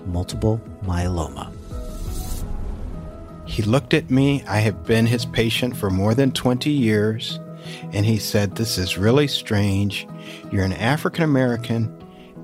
[0.07, 1.53] multiple myeloma.
[3.45, 4.43] He looked at me.
[4.49, 7.38] I have been his patient for more than 20 years.
[7.92, 10.07] And he said, This is really strange.
[10.50, 11.94] You're an African American,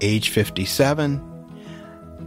[0.01, 1.31] age 57.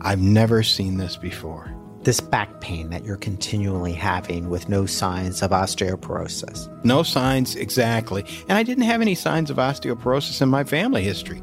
[0.01, 1.73] I've never seen this before.
[2.03, 6.69] This back pain that you're continually having with no signs of osteoporosis.
[6.86, 8.23] No signs, exactly.
[8.47, 11.41] And I didn't have any signs of osteoporosis in my family history.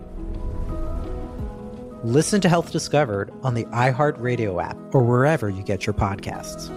[2.05, 6.71] Listen to Health Discovered on the iHeartRadio app or wherever you get your podcasts.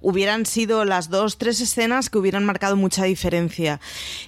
[0.00, 3.80] Hubieran sido las dos, tres escenas que hubieran marcado mucha diferencia.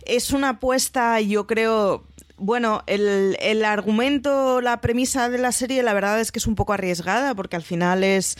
[0.05, 2.05] Es una apuesta, yo creo,
[2.37, 6.55] bueno, el, el, argumento, la premisa de la serie, la verdad es que es un
[6.55, 8.37] poco arriesgada, porque al final es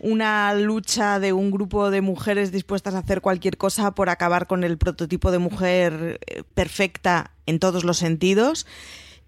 [0.00, 4.64] una lucha de un grupo de mujeres dispuestas a hacer cualquier cosa por acabar con
[4.64, 8.66] el prototipo de mujer eh, perfecta en todos los sentidos.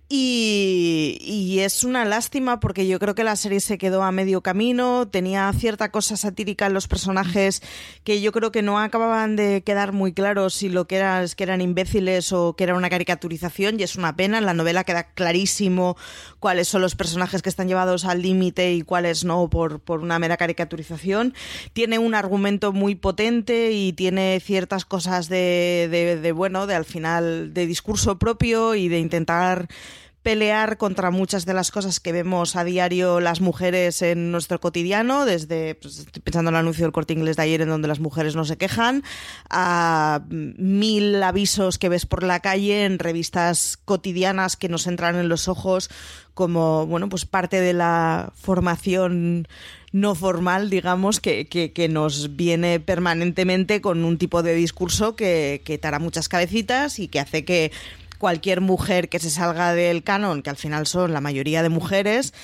[0.09, 5.09] Y, es una lástima porque yo creo que la serie se quedó a medio camino,
[5.09, 7.61] tenía cierta cosa satírica en los personajes
[8.05, 11.35] que yo creo que no acababan de quedar muy claros si lo que era es
[11.35, 14.85] que eran imbéciles o que era una caricaturización y es una pena, en la novela
[14.85, 15.97] queda clarísimo
[16.39, 20.19] cuáles son los personajes que están llevados al límite y cuáles no por, por una
[20.19, 21.35] mera caricaturización.
[21.73, 26.85] Tiene un argumento muy potente y tiene ciertas cosas de, de, de bueno, de al
[26.85, 29.69] final de discurso propio y de intentar
[30.27, 35.25] pelear contra muchas de las cosas que vemos a diario las mujeres en nuestro cotidiano,
[35.25, 38.01] desde, pues, estoy pensando en el anuncio del corte inglés de ayer en donde las
[38.01, 39.05] mujeres no se quejan,
[39.51, 45.29] a mil avisos que ves por la calle en revistas cotidianas que nos entran en
[45.29, 45.91] los ojos
[46.35, 49.47] como, bueno, pues parte de la formación
[49.93, 55.79] no formal, digamos, que, que, nos viene permanentemente con un tipo de discurso que, que
[55.79, 57.71] tara muchas cabecitas y que hace que
[58.19, 62.35] cualquier mujer que se salga del canon, que al final son la mayoría de mujeres,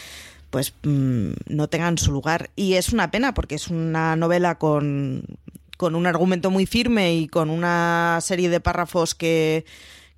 [0.51, 2.51] pues mm, no tengan su lugar.
[2.57, 5.25] Y es una pena porque es una novela con,
[5.77, 9.65] con un argumento muy firme y con una serie de párrafos que,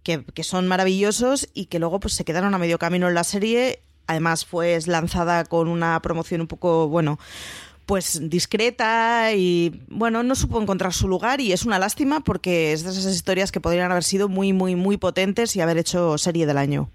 [0.02, 3.24] que, que, son maravillosos y que luego pues se quedaron a medio camino en la
[3.24, 3.80] serie.
[4.06, 7.18] Además fue lanzada con una promoción un poco, bueno,
[7.86, 12.84] pues discreta y bueno, no supo encontrar su lugar y es una lástima porque es
[12.84, 16.46] de esas historias que podrían haber sido muy, muy, muy potentes y haber hecho serie
[16.46, 16.90] del año.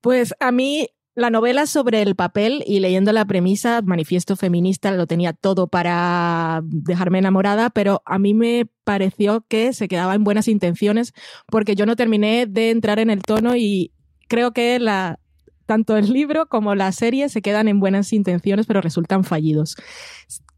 [0.00, 5.06] Pues a mí la novela sobre el papel y leyendo la premisa, manifiesto feminista, lo
[5.06, 10.48] tenía todo para dejarme enamorada, pero a mí me pareció que se quedaba en buenas
[10.48, 11.12] intenciones
[11.46, 13.92] porque yo no terminé de entrar en el tono y
[14.28, 15.20] creo que la,
[15.66, 19.76] tanto el libro como la serie se quedan en buenas intenciones, pero resultan fallidos.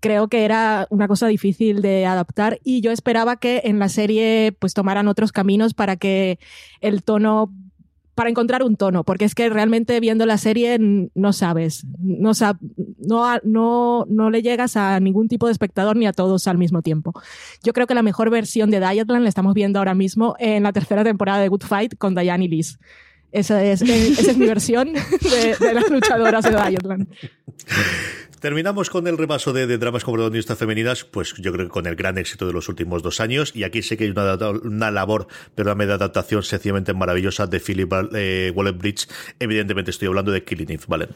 [0.01, 4.57] Creo que era una cosa difícil de adaptar y yo esperaba que en la serie
[4.59, 6.39] pues tomaran otros caminos para que
[6.81, 7.53] el tono
[8.17, 12.33] para encontrar un tono, porque es que realmente viendo la serie no sabes, no,
[12.99, 16.81] no, no, no le llegas a ningún tipo de espectador ni a todos al mismo
[16.81, 17.13] tiempo.
[17.63, 20.73] Yo creo que la mejor versión de Dietland la estamos viendo ahora mismo en la
[20.73, 22.79] tercera temporada de Good Fight con Diane y Liz.
[23.33, 27.09] Esa es, esa es mi versión de, las luchadoras de Dietland.
[28.41, 31.97] Terminamos con el repaso de, dramas como protagonistas femeninas, pues yo creo que con el
[31.97, 33.53] gran éxito de los últimos dos años.
[33.55, 37.93] Y aquí sé que hay una, una labor, pero de adaptación sencillamente maravillosa de Philip
[38.15, 38.53] eh.
[39.41, 41.09] Evidentemente estoy hablando de Killing Eve, ¿vale?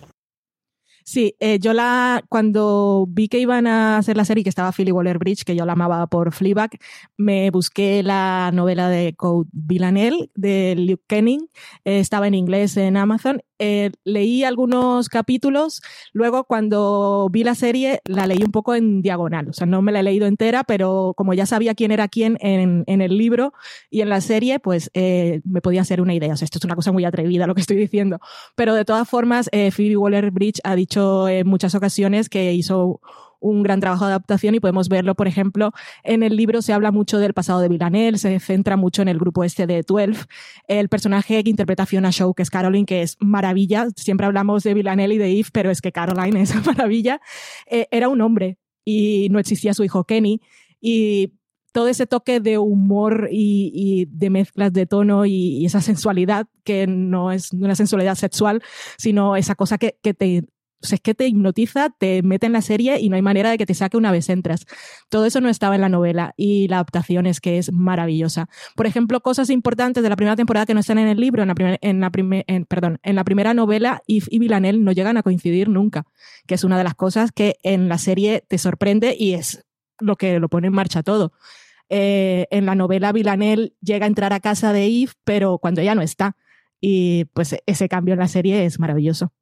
[1.10, 4.92] Sí, eh, yo la cuando vi que iban a hacer la serie que estaba Philly
[4.92, 6.70] Waller-Bridge, que yo la amaba por Fleabag,
[7.16, 11.48] me busqué la novela de Code Villanelle de Luke Kenning,
[11.84, 15.82] eh, estaba en inglés en Amazon eh, leí algunos capítulos,
[16.14, 19.92] luego cuando vi la serie la leí un poco en diagonal, o sea, no me
[19.92, 23.52] la he leído entera, pero como ya sabía quién era quién en, en el libro
[23.90, 26.32] y en la serie, pues eh, me podía hacer una idea.
[26.32, 28.18] O sea, esto es una cosa muy atrevida lo que estoy diciendo,
[28.56, 33.00] pero de todas formas, eh, Phoebe Waller-Bridge ha dicho en muchas ocasiones que hizo
[33.40, 35.72] un gran trabajo de adaptación y podemos verlo, por ejemplo,
[36.04, 39.18] en el libro se habla mucho del pasado de Villanelle, se centra mucho en el
[39.18, 40.26] grupo este de 12,
[40.68, 44.74] el personaje que interpreta Fiona Shaw, que es Caroline, que es maravilla, siempre hablamos de
[44.74, 47.20] Villanelle y de Eve, pero es que Caroline es maravilla,
[47.66, 50.40] eh, era un hombre y no existía su hijo Kenny.
[50.80, 51.34] Y
[51.72, 57.32] todo ese toque de humor y, de mezclas de tono y, esa sensualidad que no
[57.32, 58.62] es una sensualidad sexual,
[58.98, 60.44] sino esa cosa que, que te
[60.86, 63.58] sea, es que te hipnotiza, te mete en la serie y no hay manera de
[63.58, 64.66] que te saque una vez entras.
[65.08, 68.48] Todo eso no estaba en la novela y la adaptación es que es maravillosa.
[68.76, 71.48] Por ejemplo, cosas importantes de la primera temporada que no están en el libro, en
[71.48, 72.10] la, en la,
[72.66, 76.06] perdón, en la primera novela, Yves y Villanelle no llegan a coincidir nunca,
[76.46, 79.64] que es una de las cosas que en la serie te sorprende y es
[79.98, 81.32] lo que lo pone en marcha todo.
[81.88, 85.94] Eh, en la novela Villanelle llega a entrar a casa de Yves, pero cuando ella
[85.94, 86.36] no está.
[86.80, 89.32] Y pues ese cambio en la serie es maravilloso.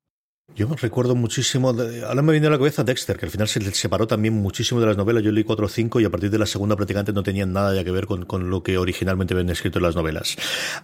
[0.59, 3.61] Yo me recuerdo muchísimo, ahora me viene a la cabeza Dexter, que al final se
[3.71, 5.23] separó también muchísimo de las novelas.
[5.23, 7.73] Yo leí cuatro o cinco y a partir de la segunda prácticamente no tenían nada
[7.77, 10.37] ya que ver con, lo que originalmente habían escrito en las novelas.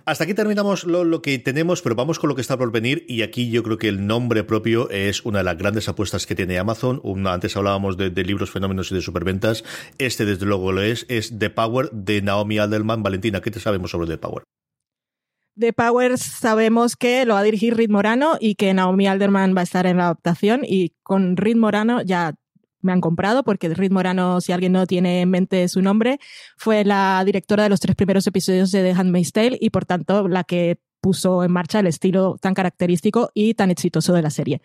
[0.05, 3.23] Hasta aquí terminamos lo, que tenemos, pero vamos con lo que está por venir y
[3.23, 6.57] aquí yo creo que el nombre propio es una de las grandes apuestas que tiene
[6.57, 7.03] Amazon.
[7.27, 9.65] antes hablábamos de, libros, fenómenos y de superventas.
[9.99, 13.03] Este desde luego lo es, es The Power de Naomi Alderman.
[13.03, 14.45] Valentina, ¿qué te sabemos sobre The Power?
[15.57, 19.61] De Powers sabemos que lo va a dirigir Reed Morano y que Naomi Alderman va
[19.61, 22.35] a estar en la adaptación y con Reed Morano ya
[22.81, 26.19] me han comprado porque Reed Morano, si alguien no tiene en mente su nombre,
[26.57, 30.29] fue la directora de los tres primeros episodios de The Handmaid's Tale y por tanto
[30.29, 34.63] la que puso en marcha el estilo tan característico y tan exitoso de la serie.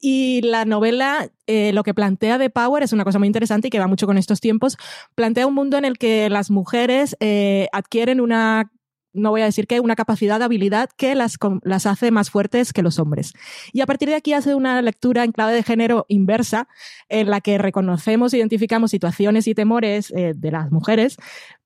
[0.00, 3.70] Y la novela, eh, lo que plantea de Power es una cosa muy interesante y
[3.70, 4.76] que va mucho con estos tiempos.
[5.14, 8.70] Plantea un mundo en el que las mujeres eh, adquieren una
[9.12, 12.72] no voy a decir que una capacidad de habilidad que las, las hace más fuertes
[12.72, 13.32] que los hombres.
[13.72, 16.68] Y a partir de aquí hace una lectura en clave de género inversa,
[17.08, 21.16] en la que reconocemos, identificamos situaciones y temores eh, de las mujeres,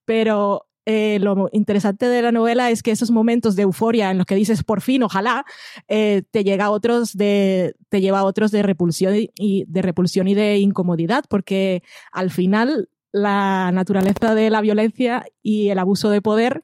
[0.04, 4.26] pero eh, lo interesante de la novela es que esos momentos de euforia en los
[4.26, 5.44] que dices por fin, ojalá,
[5.88, 10.28] eh, te llega a otros de, te lleva a otros de repulsión y de repulsión
[10.28, 11.82] y de incomodidad, porque
[12.12, 16.62] al final la naturaleza de la violencia y el abuso de poder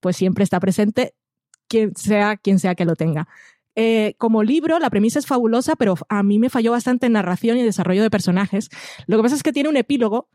[0.00, 1.14] pues siempre está presente
[1.68, 3.28] quien sea quien sea que lo tenga.
[3.76, 7.56] Eh, como libro, la premisa es fabulosa, pero a mí me falló bastante en narración
[7.56, 8.68] y desarrollo de personajes.
[9.06, 10.28] Lo que pasa es que tiene un epílogo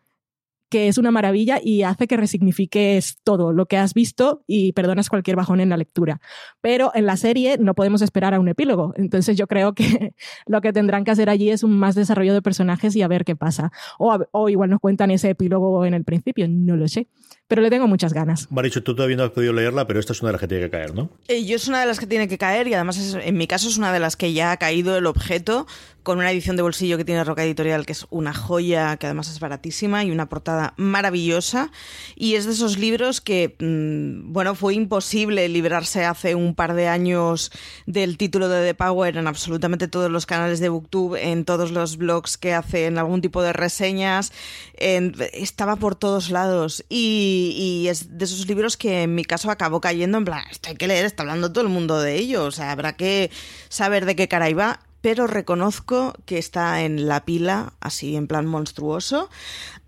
[0.69, 5.10] que es una maravilla y hace que resignifiques todo lo que has visto y perdonas
[5.10, 6.21] cualquier bajón en la lectura.
[6.62, 8.93] Pero en la serie no podemos esperar a un epílogo.
[8.97, 10.13] Entonces yo creo que
[10.47, 13.25] lo que tendrán que hacer allí es un más desarrollo de personajes y a ver
[13.25, 13.71] qué pasa.
[13.99, 17.08] O, o igual nos cuentan ese epílogo en el principio, no lo sé
[17.47, 18.51] pero le tengo muchas ganas.
[18.51, 20.63] Maricho, tú todavía no has podido leerla, pero esta es una de las que tiene
[20.63, 21.12] que caer, ¿no?
[21.28, 23.67] Eh, yo es una de las que tiene que caer y además en mi caso
[23.67, 25.67] es una de las que ya ha caído el objeto
[26.06, 29.28] con una edición de bolsillo que tiene Roca Editorial, que es una joya, que además
[29.30, 31.72] es baratísima y una portada maravillosa.
[32.15, 36.88] Y es de esos libros que, mm, bueno, fue imposible librarse hace un par de
[36.88, 37.52] años
[37.88, 41.98] del título de The Power en absolutamente todos los canales de Booktube, en todos los
[41.98, 44.32] blogs que hacen algún tipo de reseñas.
[44.78, 46.86] estaba por todos lados.
[46.88, 50.76] Y, es de esos libros que en mi caso acabó cayendo en plan, esto hay
[50.76, 52.45] que leer, está hablando todo el mundo de ello.
[52.45, 53.32] O sea, habrá que
[53.70, 58.47] saber de qué cara iba pero reconozco que está en la pila, así en plan
[58.47, 59.30] monstruoso.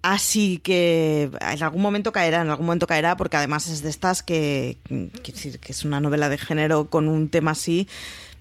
[0.03, 4.21] Así que en algún momento caerá, en algún momento caerá, porque además es de estas
[4.21, 7.87] que, que, que es una novela de género con un tema así,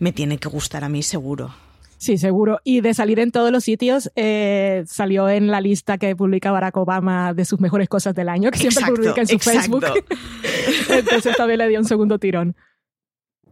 [0.01, 1.55] me tiene que gustar a mí seguro.
[1.97, 2.59] Sí, seguro.
[2.63, 6.77] Y de salir en todos los sitios, eh, salió en la lista que publica Barack
[6.77, 9.83] Obama de sus mejores cosas del año, que siempre publica en su Facebook.
[10.91, 12.55] Entonces también le dio un segundo tirón.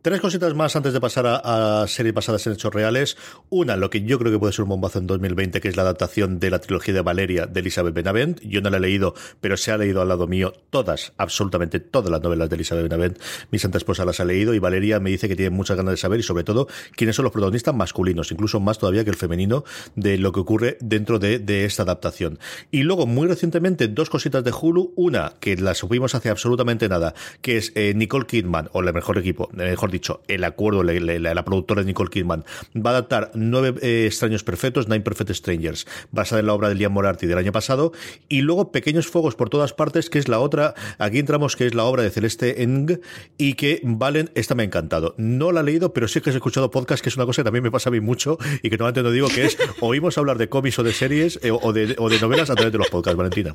[0.05, 3.17] Tres cositas más antes de pasar a, series basadas en hechos reales.
[3.49, 5.83] Una, lo que yo creo que puede ser un bombazo en 2020, que es la
[5.83, 8.39] adaptación de la trilogía de Valeria de Elizabeth Benavent.
[8.43, 12.11] Yo no la he leído, pero se ha leído al lado mío todas, absolutamente todas
[12.11, 13.19] las novelas de Elizabeth Benavent.
[13.51, 15.97] Mi santa esposa las ha leído y Valeria me dice que tiene muchas ganas de
[15.97, 19.65] saber y sobre todo quiénes son los protagonistas masculinos, incluso más todavía que el femenino,
[19.97, 22.39] de lo que ocurre dentro de, de esta adaptación.
[22.71, 24.93] Y luego, muy recientemente, dos cositas de Hulu.
[24.97, 29.17] Una, que la supimos hace absolutamente nada, que es eh, Nicole Kidman, o el mejor
[29.17, 32.45] equipo, mejor dicho, el acuerdo, la, la, productora de Nicole Kidman,
[32.77, 36.75] va a adaptar Nueve eh, Extraños Perfectos, Nine Perfect Strangers, basada en la obra de
[36.75, 37.93] Liam Morarty del año pasado,
[38.29, 41.75] y luego Pequeños Fuegos por todas partes, que es la otra, aquí entramos, que es
[41.75, 43.01] la obra de Celeste Eng,
[43.39, 45.15] y que Valen, esta me ha encantado.
[45.17, 47.45] No la he leído, pero sí que he escuchado podcast, que es una cosa que
[47.45, 50.39] también me pasa a mí mucho, y que normalmente no digo que es, oímos hablar
[50.39, 52.89] de cómics o de series, eh, o, de, o de novelas a través de los
[52.89, 53.55] podcasts, Valentina.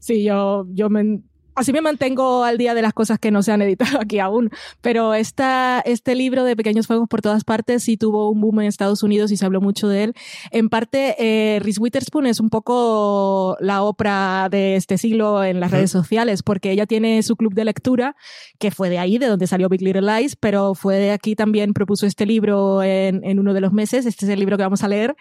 [0.00, 1.20] Sí, yo, yo me,
[1.58, 4.50] así me mantengo al día de las cosas que no se han editado aquí aún,
[4.80, 8.66] pero esta, este libro de Pequeños Fuegos por todas partes sí tuvo un boom en
[8.66, 10.14] Estados Unidos y se habló mucho de él.
[10.52, 15.70] En parte, eh, Reese Witherspoon es un poco la Oprah de este siglo en las
[15.72, 18.14] redes sociales, porque ella tiene su club de lectura,
[18.58, 21.72] que fue de ahí, de donde salió Big Little Lies, pero fue de aquí también,
[21.72, 24.84] propuso este libro en, en uno de los meses, este es el libro que vamos
[24.84, 25.16] a leer,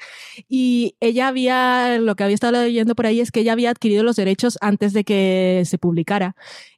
[0.48, 4.04] y ella había, lo que había estado leyendo por ahí es que ella había adquirido
[4.04, 6.27] los derechos antes de que se publicara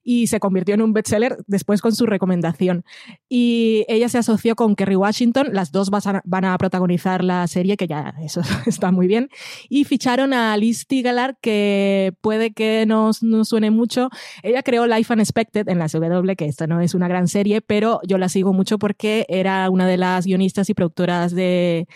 [0.04, 2.84] y se convirtió en un bestseller después con su recomendación.
[3.28, 7.88] Y ella se asoció con Kerry Washington, las dos van a protagonizar la serie, que
[7.88, 9.30] ya eso está muy bien,
[9.70, 14.10] y ficharon a Liz Tigalar, que puede que nos, nos suene mucho.
[14.44, 18.00] Ella creó Life Unexpected en la CW, que esta no es una gran serie, pero
[18.08, 21.88] yo la sigo mucho porque era una de las guionistas y productoras de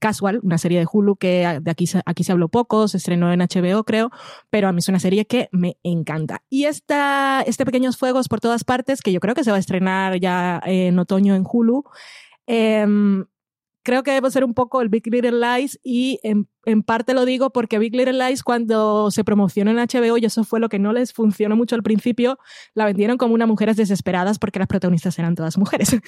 [0.00, 3.40] Casual, una serie de Hulu que de aquí, aquí se habló poco, se estrenó en
[3.40, 4.10] HBO creo,
[4.48, 6.42] pero a mí es una serie que me encanta.
[6.48, 9.60] Y esta, este Pequeños Fuegos por todas partes, que yo creo que se va a
[9.60, 11.84] estrenar ya en otoño en Hulu,
[12.46, 13.26] em,
[13.82, 17.24] creo que debe ser un poco el Big Little Lies y en en parte lo
[17.24, 20.78] digo porque Big Little Lies cuando se promocionó en HBO, y eso fue lo que
[20.78, 22.38] no les funcionó mucho al principio,
[22.74, 25.90] la vendieron como una mujeres desesperadas porque las protagonistas eran todas mujeres.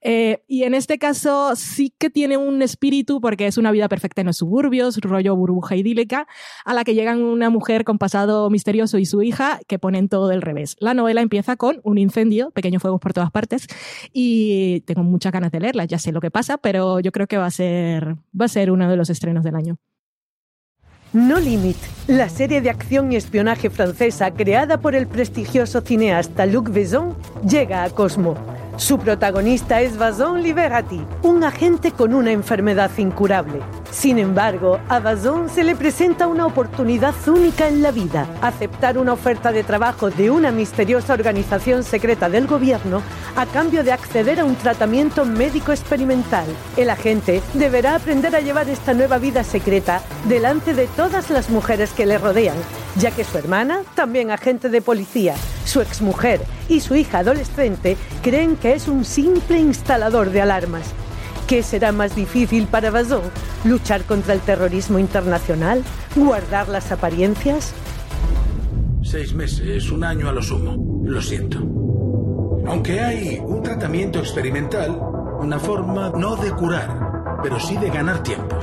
[0.00, 4.20] Eh, y en este caso sí que tiene un espíritu porque es una vida perfecta
[4.20, 6.26] en los suburbios, rollo burbuja idílica,
[6.64, 10.28] a la que llegan una mujer con pasado misterioso y su hija que ponen todo
[10.28, 10.76] del revés.
[10.78, 13.66] La novela empieza con un incendio, pequeños fuegos por todas partes,
[14.12, 17.38] y tengo muchas ganas de leerla, ya sé lo que pasa, pero yo creo que
[17.38, 19.78] va a ser, va a ser uno de los estrenos del año.
[21.14, 26.68] No Limit, la serie de acción y espionaje francesa creada por el prestigioso cineasta Luc
[26.68, 27.16] Besson,
[27.48, 28.36] llega a Cosmo.
[28.78, 33.60] Su protagonista es Vazon Liberati, un agente con una enfermedad incurable.
[33.90, 39.14] Sin embargo, a Vazon se le presenta una oportunidad única en la vida, aceptar una
[39.14, 43.02] oferta de trabajo de una misteriosa organización secreta del gobierno
[43.34, 46.46] a cambio de acceder a un tratamiento médico experimental.
[46.76, 51.90] El agente deberá aprender a llevar esta nueva vida secreta delante de todas las mujeres
[51.92, 52.56] que le rodean,
[52.94, 58.56] ya que su hermana, también agente de policía, su exmujer y su hija adolescente creen
[58.56, 60.92] que es un simple instalador de alarmas.
[61.46, 63.22] ¿Qué será más difícil para Bazón?
[63.64, 65.82] ¿Luchar contra el terrorismo internacional?
[66.14, 67.72] ¿Guardar las apariencias?
[69.02, 71.02] Seis meses, un año a lo sumo.
[71.04, 71.58] Lo siento.
[72.66, 75.00] Aunque hay un tratamiento experimental,
[75.40, 78.58] una forma no de curar, pero sí de ganar tiempo.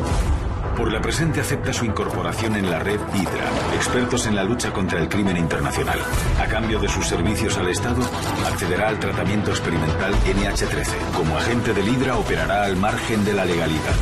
[0.76, 5.00] Por la presente acepta su incorporación en la red Hydra, expertos en la lucha contra
[5.00, 6.00] el crimen internacional.
[6.40, 8.02] A cambio de sus servicios al Estado,
[8.46, 10.88] accederá al tratamiento experimental NH13.
[11.16, 13.96] Como agente del Hydra operará al margen de la legalidad.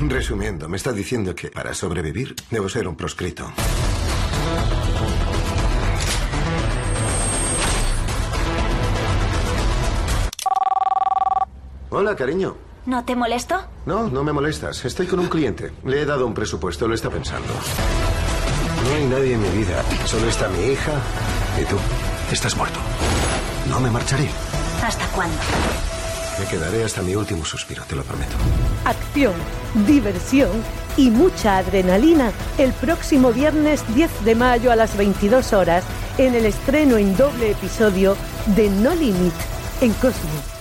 [0.00, 3.52] Resumiendo, me está diciendo que para sobrevivir debo ser un proscrito.
[11.90, 12.65] Hola, cariño.
[12.86, 13.56] ¿No te molesto?
[13.84, 14.84] No, no me molestas.
[14.84, 15.72] Estoy con un cliente.
[15.84, 17.52] Le he dado un presupuesto, lo está pensando.
[18.84, 19.82] No hay nadie en mi vida.
[20.04, 20.92] Solo está mi hija
[21.60, 21.76] y tú.
[22.30, 22.78] Estás muerto.
[23.68, 24.28] No me marcharé.
[24.84, 25.36] ¿Hasta cuándo?
[26.38, 28.36] Me quedaré hasta mi último suspiro, te lo prometo.
[28.84, 29.32] Acción,
[29.86, 30.50] diversión
[30.96, 35.82] y mucha adrenalina el próximo viernes 10 de mayo a las 22 horas
[36.18, 38.16] en el estreno en doble episodio
[38.54, 39.34] de No Limit
[39.80, 40.55] en Cosmo.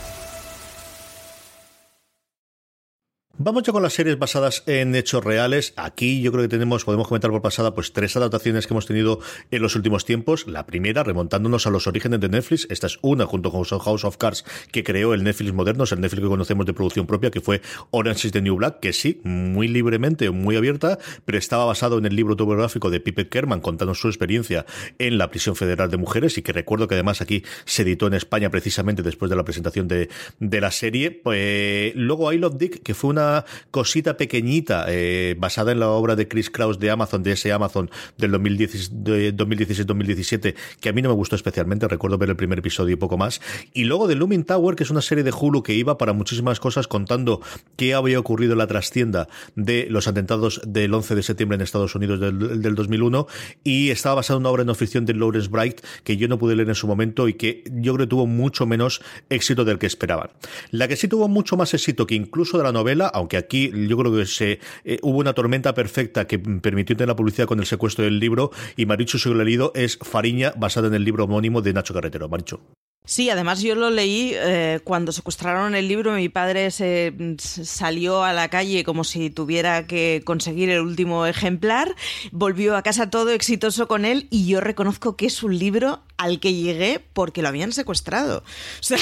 [3.46, 5.76] Vamos ya con las series basadas en hechos reales.
[5.76, 9.20] Aquí yo creo que tenemos, podemos comentar por pasada, pues tres adaptaciones que hemos tenido
[9.52, 10.48] en los últimos tiempos.
[10.48, 12.66] La primera, remontándonos a los orígenes de Netflix.
[12.72, 16.24] Esta es una, junto con House of Cards, que creó el Netflix moderno, el Netflix
[16.24, 19.68] que conocemos de producción propia, que fue Orange is the New Black, que sí, muy
[19.68, 24.08] libremente, muy abierta, pero estaba basado en el libro autobiográfico de Pipe Kerman, contando su
[24.08, 24.66] experiencia
[24.98, 28.16] en la prisión federal de mujeres, y que recuerdo que además aquí se editó en
[28.16, 31.12] España precisamente después de la presentación de, de la serie.
[31.12, 33.35] Pues, luego I Love Dick, que fue una
[33.72, 37.92] cosita pequeñita eh, basada en la obra de Chris Kraus de Amazon, de ese Amazon
[38.18, 42.98] del 2016-2017, que a mí no me gustó especialmente, recuerdo ver el primer episodio y
[42.98, 43.42] poco más.
[43.74, 46.60] Y luego de Looming Tower, que es una serie de Hulu que iba para muchísimas
[46.60, 47.42] cosas contando
[47.76, 51.96] qué había ocurrido en la trastienda de los atentados del 11 de septiembre en Estados
[51.96, 53.28] Unidos del, del 2001
[53.64, 56.56] y estaba basada en una obra no ficción de Lawrence Bright que yo no pude
[56.56, 59.88] leer en su momento y que yo creo que tuvo mucho menos éxito del que
[59.88, 60.30] esperaban.
[60.72, 63.98] La que sí tuvo mucho más éxito que incluso de la novela, aunque aquí yo
[63.98, 68.04] creo que eh, hubo una tormenta perfecta que permitió tener la publicidad con el secuestro
[68.04, 72.30] del libro y Marichu, leído, es Fariña, basada en el libro homónimo de Nacho Carretero.
[72.30, 72.60] Marichu.
[73.06, 76.14] Sí, además yo lo leí eh, cuando secuestraron el libro.
[76.14, 81.96] Mi padre se salió a la calle como si tuviera que conseguir el último ejemplar.
[82.32, 86.40] Volvió a casa todo exitoso con él y yo reconozco que es un libro al
[86.40, 88.44] que llegué porque lo habían secuestrado.
[88.80, 88.98] O sea,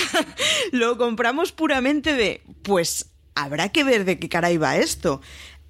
[0.71, 5.21] lo compramos puramente de, pues habrá que ver de qué cara iba esto.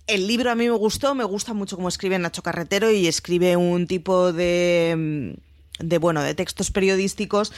[0.07, 3.55] El libro a mí me gustó, me gusta mucho cómo escribe Nacho Carretero y escribe
[3.55, 5.35] un tipo de
[5.79, 7.51] de bueno, de textos periodísticos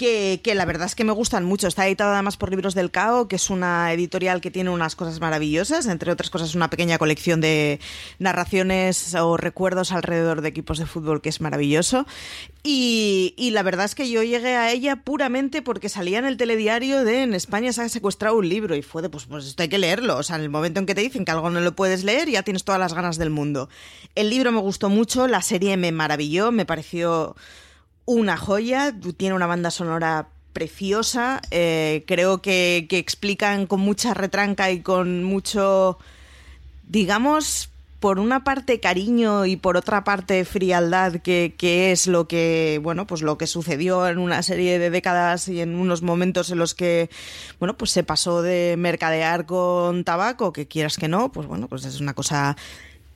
[0.00, 1.68] que, la verdad es que me gustan mucho.
[1.68, 5.20] Está editado además por Libros del Cao, que es una editorial que tiene unas cosas
[5.20, 7.80] maravillosas, entre otras cosas una pequeña colección de
[8.18, 12.06] narraciones o recuerdos alrededor de equipos de fútbol que es maravilloso.
[12.62, 17.04] Y, la verdad es que yo llegué a ella puramente porque salía en el telediario
[17.04, 19.68] de en España se ha secuestrado un libro y fue de pues, pues esto hay
[19.68, 20.16] que leerlo.
[20.16, 22.30] O sea, en el momento en que te dicen que algo no lo puedes leer
[22.30, 23.68] ya tienes todas las ganas del mundo.
[24.14, 27.36] El libro me gustó mucho, la serie me maravilló, me pareció
[28.10, 34.80] una joya, tiene una banda sonora preciosa, eh, creo que, explican con mucha retranca y
[34.80, 35.96] con mucho,
[36.88, 42.80] digamos, por una parte cariño y por otra parte frialdad, que, que, es lo que,
[42.82, 46.58] bueno, pues lo que sucedió en una serie de décadas y en unos momentos en
[46.58, 47.10] los que,
[47.60, 51.84] bueno, pues se pasó de mercadear con tabaco, que quieras que no, pues bueno, pues
[51.84, 52.56] es una cosa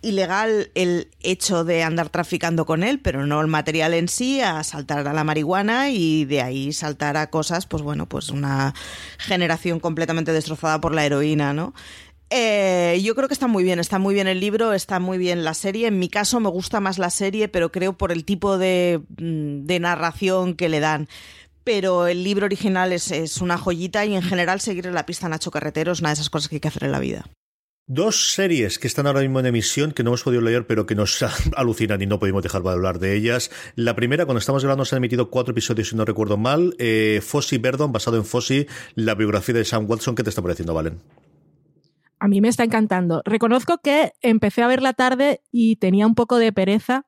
[0.05, 4.63] ilegal el hecho de andar traficando con él, pero no el material en sí, a
[4.63, 8.75] saltar a la marihuana y de ahí saltar a cosas, pues bueno, pues una
[9.19, 11.75] generación completamente destrozada por la heroína, ¿no?
[12.31, 15.45] Eh, yo creo que está muy bien, está muy bien el libro, está muy bien
[15.45, 15.87] la serie.
[15.87, 19.67] En mi caso me gusta más la serie, pero creo por el tipo de, mm,
[19.81, 21.09] narración que le dan
[21.65, 25.51] pero el libro original es, es, una joyita y en general seguir la pista Nacho
[25.51, 27.25] Carretero es una de esas cosas que hay que hacer en la vida.
[27.87, 30.95] Dos series que están ahora mismo en emisión que no hemos podido leer pero que
[30.95, 31.23] nos
[31.57, 33.51] alucinan y no podemos dejar de hablar de ellas.
[33.77, 36.75] La primera, cuando estamos grabando, se han emitido cuatro episodios si no recuerdo mal.
[36.79, 40.15] Eh, Fossi Verdon, basado en Fossi, la biografía de Sam Watson.
[40.15, 40.99] ¿Qué te está pareciendo, Valen?
[42.21, 43.21] A mí me está encantando.
[43.27, 47.05] Reconozco que empecé a ver la tarde y tenía un poco de pereza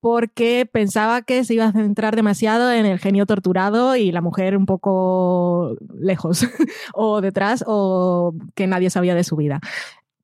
[0.00, 4.56] porque pensaba que se iba a centrar demasiado en el genio torturado y la mujer
[4.56, 6.46] un poco lejos
[6.94, 9.60] o detrás o que nadie sabía de su vida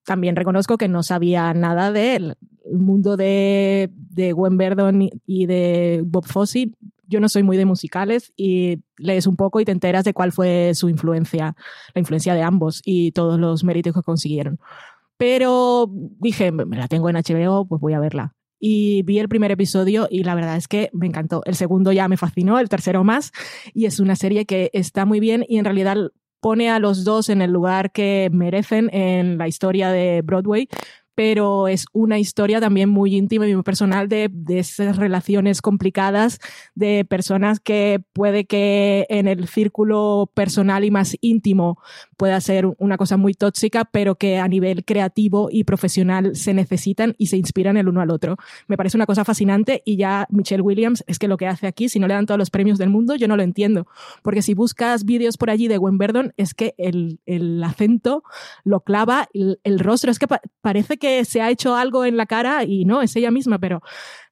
[0.05, 2.37] también reconozco que no sabía nada del
[2.73, 6.73] mundo de, de Gwen Verdon y de Bob Fosse.
[7.07, 10.33] Yo no soy muy de musicales y lees un poco y te enteras de cuál
[10.33, 11.57] fue su influencia,
[11.95, 14.61] la influencia de ambos y todos los méritos que consiguieron.
[15.17, 18.35] Pero dije, me la tengo en HBO, pues voy a verla.
[18.63, 21.43] Y vi el primer episodio y la verdad es que me encantó.
[21.47, 23.33] El segundo ya me fascinó, el tercero más.
[23.73, 25.97] Y es una serie que está muy bien y en realidad
[26.41, 30.69] pone a los dos en el lugar que merecen en la historia de Broadway,
[31.15, 36.39] pero es una historia también muy íntima y muy personal de, de, esas relaciones complicadas
[36.75, 41.79] de personas que puede que en el círculo personal y más íntimo
[42.17, 47.15] pueda ser una cosa muy tóxica, pero que a nivel creativo y profesional se necesitan
[47.19, 48.37] y se inspiran el uno al otro.
[48.69, 51.89] Me parece una cosa fascinante y ya Michelle Williams es que lo que hace aquí,
[51.89, 53.87] si no le dan todos los premios del mundo, yo no lo entiendo,
[54.23, 58.23] porque si buscas vídeos por allí de Gwen Verdon, es que el, el acento
[58.65, 62.27] lo clava, el, rostro, es que pa parece que se ha hecho algo en la
[62.27, 63.83] cara y no, es ella misma, pero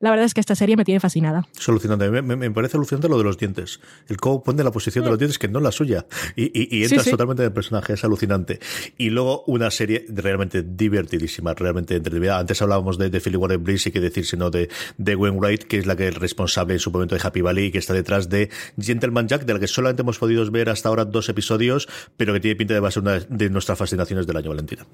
[0.00, 1.46] la verdad es que esta serie me tiene fascinada.
[1.58, 2.08] Es alucinante.
[2.08, 3.80] Me, me, me parece alucinante lo de los dientes.
[4.08, 6.06] El cómo pone la posición de los dientes que no es la suya.
[6.36, 7.10] Y, y, y entras sí, sí.
[7.10, 7.94] totalmente en el personaje.
[7.94, 8.60] Es alucinante.
[8.96, 12.38] Y luego una serie realmente divertidísima, realmente entretenida.
[12.38, 14.68] Antes hablábamos de, de Philly Warren Bliss y que decir, sino de,
[14.98, 17.66] de Gwen Wright, que es la que es responsable en su momento de Happy Valley
[17.66, 20.88] y que está detrás de Gentleman Jack, de la que solamente hemos podido ver hasta
[20.88, 24.28] ahora dos episodios, pero que tiene pinta de va a ser una de nuestras fascinaciones
[24.28, 24.86] del año, Valentina.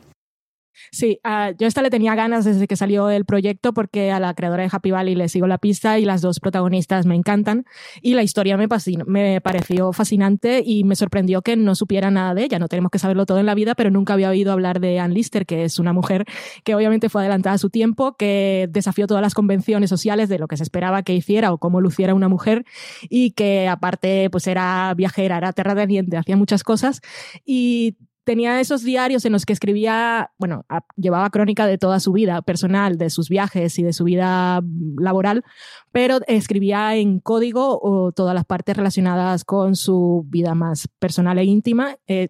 [0.91, 4.35] Sí, uh, yo esta le tenía ganas desde que salió el proyecto porque a la
[4.35, 7.65] creadora de Happy Valley le sigo la pista y las dos protagonistas me encantan
[8.03, 12.59] y la historia me, pareció fascinante y me sorprendió que no supiera nada de ella.
[12.59, 15.15] No tenemos que saberlo todo en la vida, pero nunca había oído hablar de Ann
[15.15, 16.25] Lister, que es una mujer
[16.65, 20.49] que obviamente fue adelantada a su tiempo, que desafió todas las convenciones sociales de lo
[20.49, 22.65] que se esperaba que hiciera o cómo luciera una mujer
[23.09, 27.01] y que aparte pues era viajera, era terrateniente, hacía muchas cosas
[27.45, 30.65] y tenía esos diarios en los que escribía, bueno,
[30.97, 34.63] llevaba crónica de toda su vida personal, de sus viajes y de su vida
[34.99, 35.45] laboral,
[35.93, 41.45] pero escribía en código o todas las partes relacionadas con su vida más personal e
[41.45, 41.97] íntima.
[42.07, 42.29] Eh,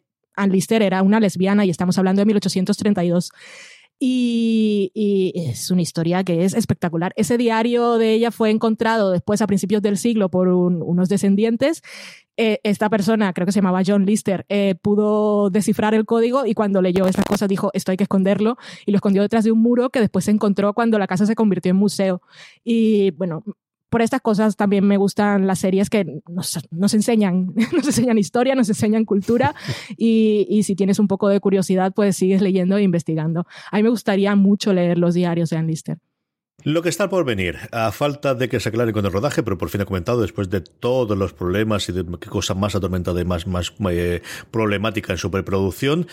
[0.48, 3.30] Lister era una lesbiana y estamos hablando de 1832.
[3.98, 7.12] Y, es una historia que es espectacular.
[7.16, 11.82] Ese diario de ella fue encontrado después a principios del siglo por un, unos descendientes
[12.36, 16.54] eh, esta persona, creo que se llamaba John Lister, eh, pudo descifrar el código y
[16.54, 19.60] cuando leyó estas cosas dijo, esto hay que esconderlo, y lo escondió detrás de un
[19.60, 22.22] muro que después se encontró cuando la casa se convirtió en museo.
[22.64, 23.44] Y bueno,
[23.94, 28.56] por estas cosas también me gustan las series que nos, nos enseñan, nos enseñan historia,
[28.56, 29.54] nos enseñan cultura
[29.96, 33.46] y, y, si tienes un poco de curiosidad, pues sigues leyendo e investigando.
[33.70, 35.98] A mí me gustaría mucho leer los diarios de Ann Lister.
[36.66, 39.58] Lo que está por venir, a falta de que se aclare con el rodaje, pero
[39.58, 43.20] por fin ha comentado, después de todos los problemas y de qué cosa más atormentada
[43.20, 46.06] y más, más eh, problemática en su preproducción,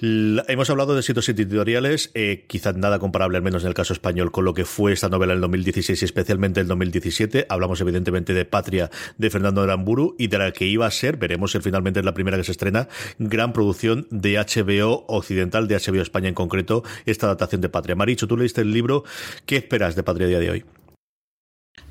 [0.00, 4.32] hemos hablado de sitios editoriales, eh, quizás nada comparable, al menos en el caso español,
[4.32, 7.44] con lo que fue esta novela en el 2016 y especialmente en el 2017.
[7.50, 11.52] Hablamos evidentemente de Patria de Fernando Aramburu y de la que iba a ser, veremos
[11.52, 12.88] si finalmente es la primera que se estrena,
[13.18, 17.96] gran producción de HBO Occidental, de HBO España en concreto, esta adaptación de Patria.
[17.96, 19.04] Maricho, tú leíste el libro,
[19.44, 20.64] ¿qué esperas de Patria día de hoy?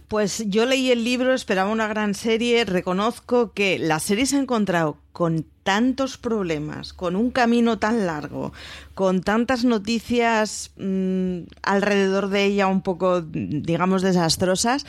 [0.10, 4.40] Pues yo leí el libro, esperaba una gran serie, reconozco que la serie se ha
[4.40, 8.52] encontrado con tantos problemas, con un camino tan largo,
[8.96, 14.88] con tantas noticias mmm, alrededor de ella un poco, digamos, desastrosas,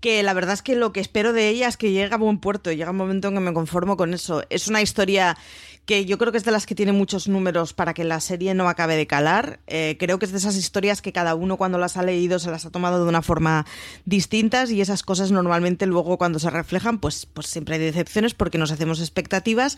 [0.00, 2.38] que la verdad es que lo que espero de ella es que llegue a buen
[2.38, 4.42] puerto, llega un momento en que me conformo con eso.
[4.48, 5.36] Es una historia
[5.84, 8.54] que yo creo que es de las que tiene muchos números para que la serie
[8.54, 9.58] no acabe de calar.
[9.66, 12.50] Eh, creo que es de esas historias que cada uno cuando las ha leído se
[12.50, 13.66] las ha tomado de una forma
[14.04, 18.58] distintas y esas cosas normalmente luego cuando se reflejan pues, pues siempre hay decepciones porque
[18.58, 19.76] nos hacemos expectativas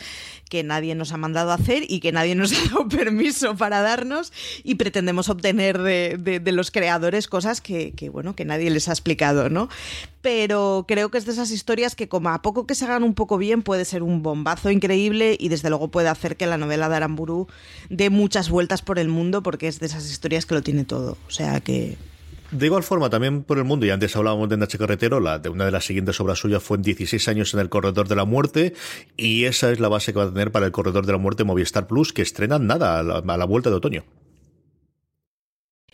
[0.50, 3.80] que nadie nos ha mandado a hacer y que nadie nos ha dado permiso para
[3.80, 4.32] darnos
[4.62, 8.88] y pretendemos obtener de, de, de los creadores cosas que, que, bueno, que nadie les
[8.88, 9.68] ha explicado, ¿no?
[10.24, 13.12] Pero creo que es de esas historias que como a poco que se hagan un
[13.12, 16.88] poco bien puede ser un bombazo increíble y desde luego puede hacer que la novela
[16.88, 17.46] de Aramburu
[17.90, 21.18] dé muchas vueltas por el mundo porque es de esas historias que lo tiene todo.
[21.28, 21.98] O sea que
[22.52, 25.50] de igual forma, también por el mundo, y antes hablábamos de Nache Carretero, la, de
[25.50, 28.24] una de las siguientes obras suyas fue en 16 años en el Corredor de la
[28.24, 28.72] Muerte,
[29.18, 31.44] y esa es la base que va a tener para el Corredor de la Muerte
[31.44, 34.04] Movistar Plus, que estrenan nada a la vuelta de otoño.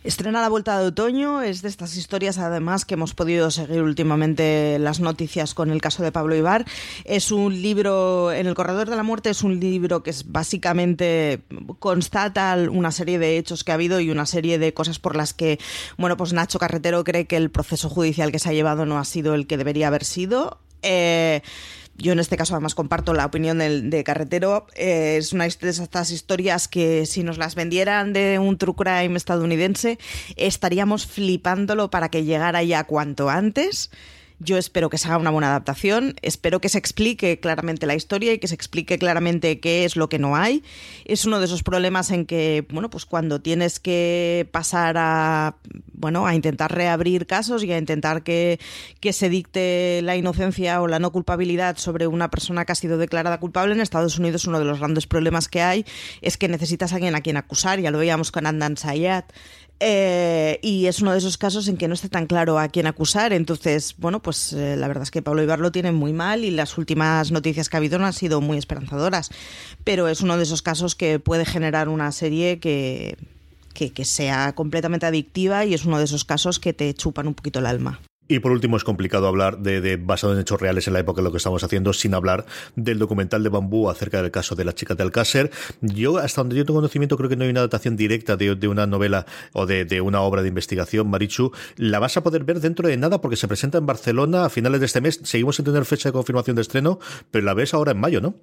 [0.03, 4.79] Estrena la vuelta de otoño, es de estas historias además que hemos podido seguir últimamente
[4.79, 6.65] las noticias con el caso de Pablo Ibar.
[7.05, 11.41] Es un libro, en el Corredor de la Muerte es un libro que es básicamente
[11.77, 15.35] constata una serie de hechos que ha habido y una serie de cosas por las
[15.35, 15.59] que,
[15.99, 19.05] bueno, pues Nacho Carretero cree que el proceso judicial que se ha llevado no ha
[19.05, 20.57] sido el que debería haber sido.
[20.81, 21.41] Eh,
[22.01, 24.67] yo en este caso además comparto la opinión del, de Carretero.
[24.75, 29.17] Eh, es una de estas historias que si nos las vendieran de un true crime
[29.17, 29.99] estadounidense
[30.35, 33.91] estaríamos flipándolo para que llegara ya cuanto antes.
[34.43, 38.33] Yo espero que se haga una buena adaptación, espero que se explique claramente la historia
[38.33, 40.63] y que se explique claramente qué es lo que no hay.
[41.05, 45.57] Es uno de esos problemas en que, bueno, pues cuando tienes que pasar a,
[45.93, 48.59] bueno, a intentar reabrir casos y a intentar que,
[48.99, 52.97] que se dicte la inocencia o la no culpabilidad sobre una persona que ha sido
[52.97, 53.75] declarada culpable.
[53.75, 55.85] En Estados Unidos uno de los grandes problemas que hay
[56.21, 59.31] es que necesitas a alguien a quien acusar, ya lo veíamos con Andan Sayat.
[59.83, 62.85] Eh, y es uno de esos casos en que no está tan claro a quién
[62.85, 63.33] acusar.
[63.33, 66.51] Entonces, bueno, pues eh, la verdad es que Pablo Ibar lo tiene muy mal y
[66.51, 69.31] las últimas noticias que ha habido no han sido muy esperanzadoras.
[69.83, 73.17] Pero es uno de esos casos que puede generar una serie que,
[73.73, 77.33] que, que sea completamente adictiva y es uno de esos casos que te chupan un
[77.33, 77.99] poquito el alma.
[78.31, 81.25] Y por último, es complicado hablar de, basado en hechos reales en la época de
[81.25, 82.45] lo que estamos haciendo, sin hablar
[82.77, 85.51] del documental de Bambú acerca del caso de la chica de Alcácer.
[85.81, 88.67] Yo, hasta donde yo tengo conocimiento, creo que no hay una adaptación directa de, de
[88.69, 91.51] una novela o de, de, una obra de investigación, Marichu.
[91.75, 94.79] La vas a poder ver dentro de nada porque se presenta en Barcelona a finales
[94.79, 95.19] de este mes.
[95.23, 96.99] Seguimos sin tener fecha de confirmación de estreno,
[97.31, 98.35] pero la ves ahora en mayo, ¿no?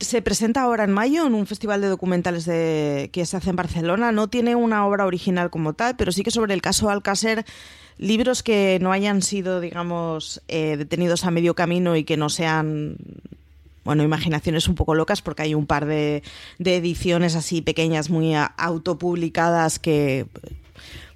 [0.00, 3.56] Se presenta ahora en mayo en un festival de documentales de, que se hace en
[3.56, 4.12] Barcelona.
[4.12, 7.44] No tiene una obra original como tal, pero sí que sobre el caso Alcácer
[7.98, 12.96] libros que no hayan sido, digamos, eh, detenidos a medio camino y que no sean
[13.84, 16.22] bueno, imaginaciones un poco locas porque hay un par de,
[16.58, 20.26] de ediciones así pequeñas, muy autopublicadas que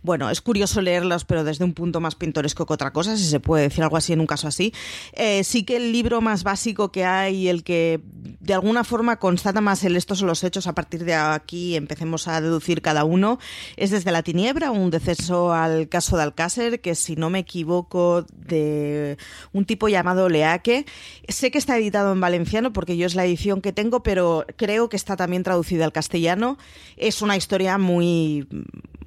[0.02, 3.40] bueno, es curioso leerlos, pero desde un punto más pintoresco que otra cosa, si se
[3.40, 4.72] puede decir algo así en un caso así.
[5.12, 8.00] Eh, sí que el libro más básico que hay, el que
[8.40, 12.26] de alguna forma constata más el estos son los hechos, a partir de aquí empecemos
[12.28, 13.38] a deducir cada uno,
[13.76, 18.26] es desde la tiniebra, un deceso al caso de Alcácer, que si no me equivoco,
[18.32, 19.18] de
[19.52, 20.86] un tipo llamado Leaque.
[21.28, 24.88] Sé que está editado en valenciano porque yo es la edición que tengo, pero creo
[24.88, 26.58] que está también traducida al castellano.
[26.96, 28.46] Es una historia muy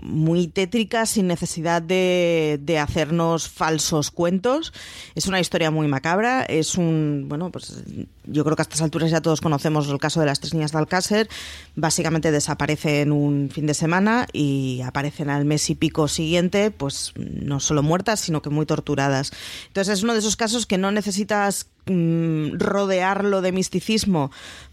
[0.05, 4.71] muy tétrica sin necesidad de, de, hacernos falsos cuentos.
[5.15, 6.43] Es una historia muy macabra.
[6.43, 7.83] Es un, bueno, pues
[8.25, 10.71] yo creo que a estas alturas ya todos conocemos el caso de las tres niñas
[10.71, 11.29] de Alcácer.
[11.75, 17.59] Básicamente desaparecen un fin de semana y aparecen al mes y pico siguiente, pues no
[17.59, 19.31] solo muertas, sino que muy torturadas.
[19.67, 24.31] Entonces es uno de esos casos que no necesitas mmm, rodearlo de misticismo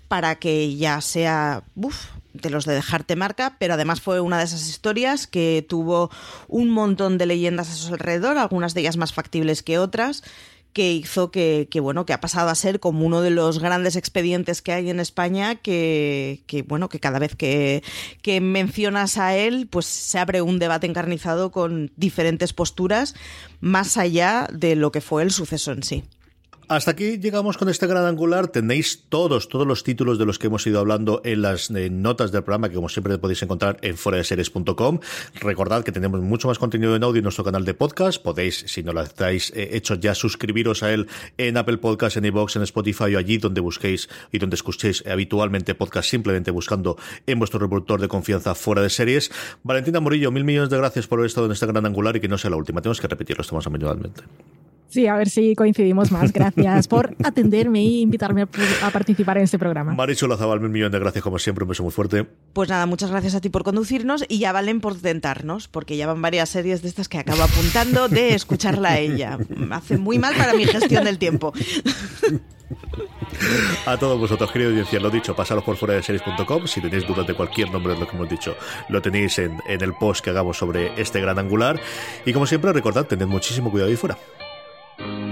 [0.08, 1.64] para que ya sea
[2.34, 6.10] de los de dejarte marca, pero además fue una de esas historias que tuvo
[6.48, 10.22] un montón de leyendas a su alrededor, algunas de ellas más factibles que otras,
[10.72, 13.96] que hizo que, que, bueno, que ha pasado a ser como uno de los grandes
[13.96, 17.82] expedientes que hay en España, que, que bueno, que cada vez que,
[18.22, 23.14] que mencionas a él, pues se abre un debate encarnizado con diferentes posturas,
[23.60, 26.04] más allá de lo que fue el suceso en sí.
[26.68, 28.48] Hasta aquí llegamos con este gran angular.
[28.48, 32.44] Tenéis todos, todos los títulos de los que hemos ido hablando en las notas del
[32.44, 35.00] programa, que como siempre podéis encontrar en foradeseries.com.
[35.40, 38.22] Recordad que tenemos mucho más contenido en audio en nuestro canal de podcast.
[38.22, 42.24] Podéis, si no lo estáis eh, hecho ya, suscribiros a él en Apple Podcast, en
[42.26, 46.96] iVoox, en Spotify o allí donde busquéis y donde escuchéis habitualmente podcast, simplemente buscando
[47.26, 49.30] en vuestro reproductor de confianza fuera de series.
[49.62, 52.28] Valentina Morillo, mil millones de gracias por haber estado en este gran angular y que
[52.28, 52.80] no sea la última.
[52.80, 54.22] Tenemos que repetirlo, estamos manualmente.
[54.92, 56.34] Sí, a ver si coincidimos más.
[56.34, 59.94] Gracias por atenderme e invitarme a, participar en este programa.
[59.94, 62.26] Marichu Lazabal, mil millones de gracias como siempre, un beso muy fuerte.
[62.52, 66.06] Pues nada, muchas gracias a ti por conducirnos y ya valen por tentarnos, porque ya
[66.06, 69.38] van varias series de estas que acabo apuntando de escucharla a ella.
[69.70, 71.54] Hace muy mal para mi gestión del tiempo.
[73.86, 76.66] A todos vosotros, querido audiencia, lo dicho, pasaros por fuera de series.com.
[76.66, 78.56] Si tenéis dudas de cualquier nombre de lo que hemos dicho,
[78.90, 81.80] lo tenéis en, en el post que hagamos sobre este gran angular.
[82.26, 84.18] Y como siempre, recordad, tened muchísimo cuidado ahí fuera.
[84.98, 85.31] Thank you.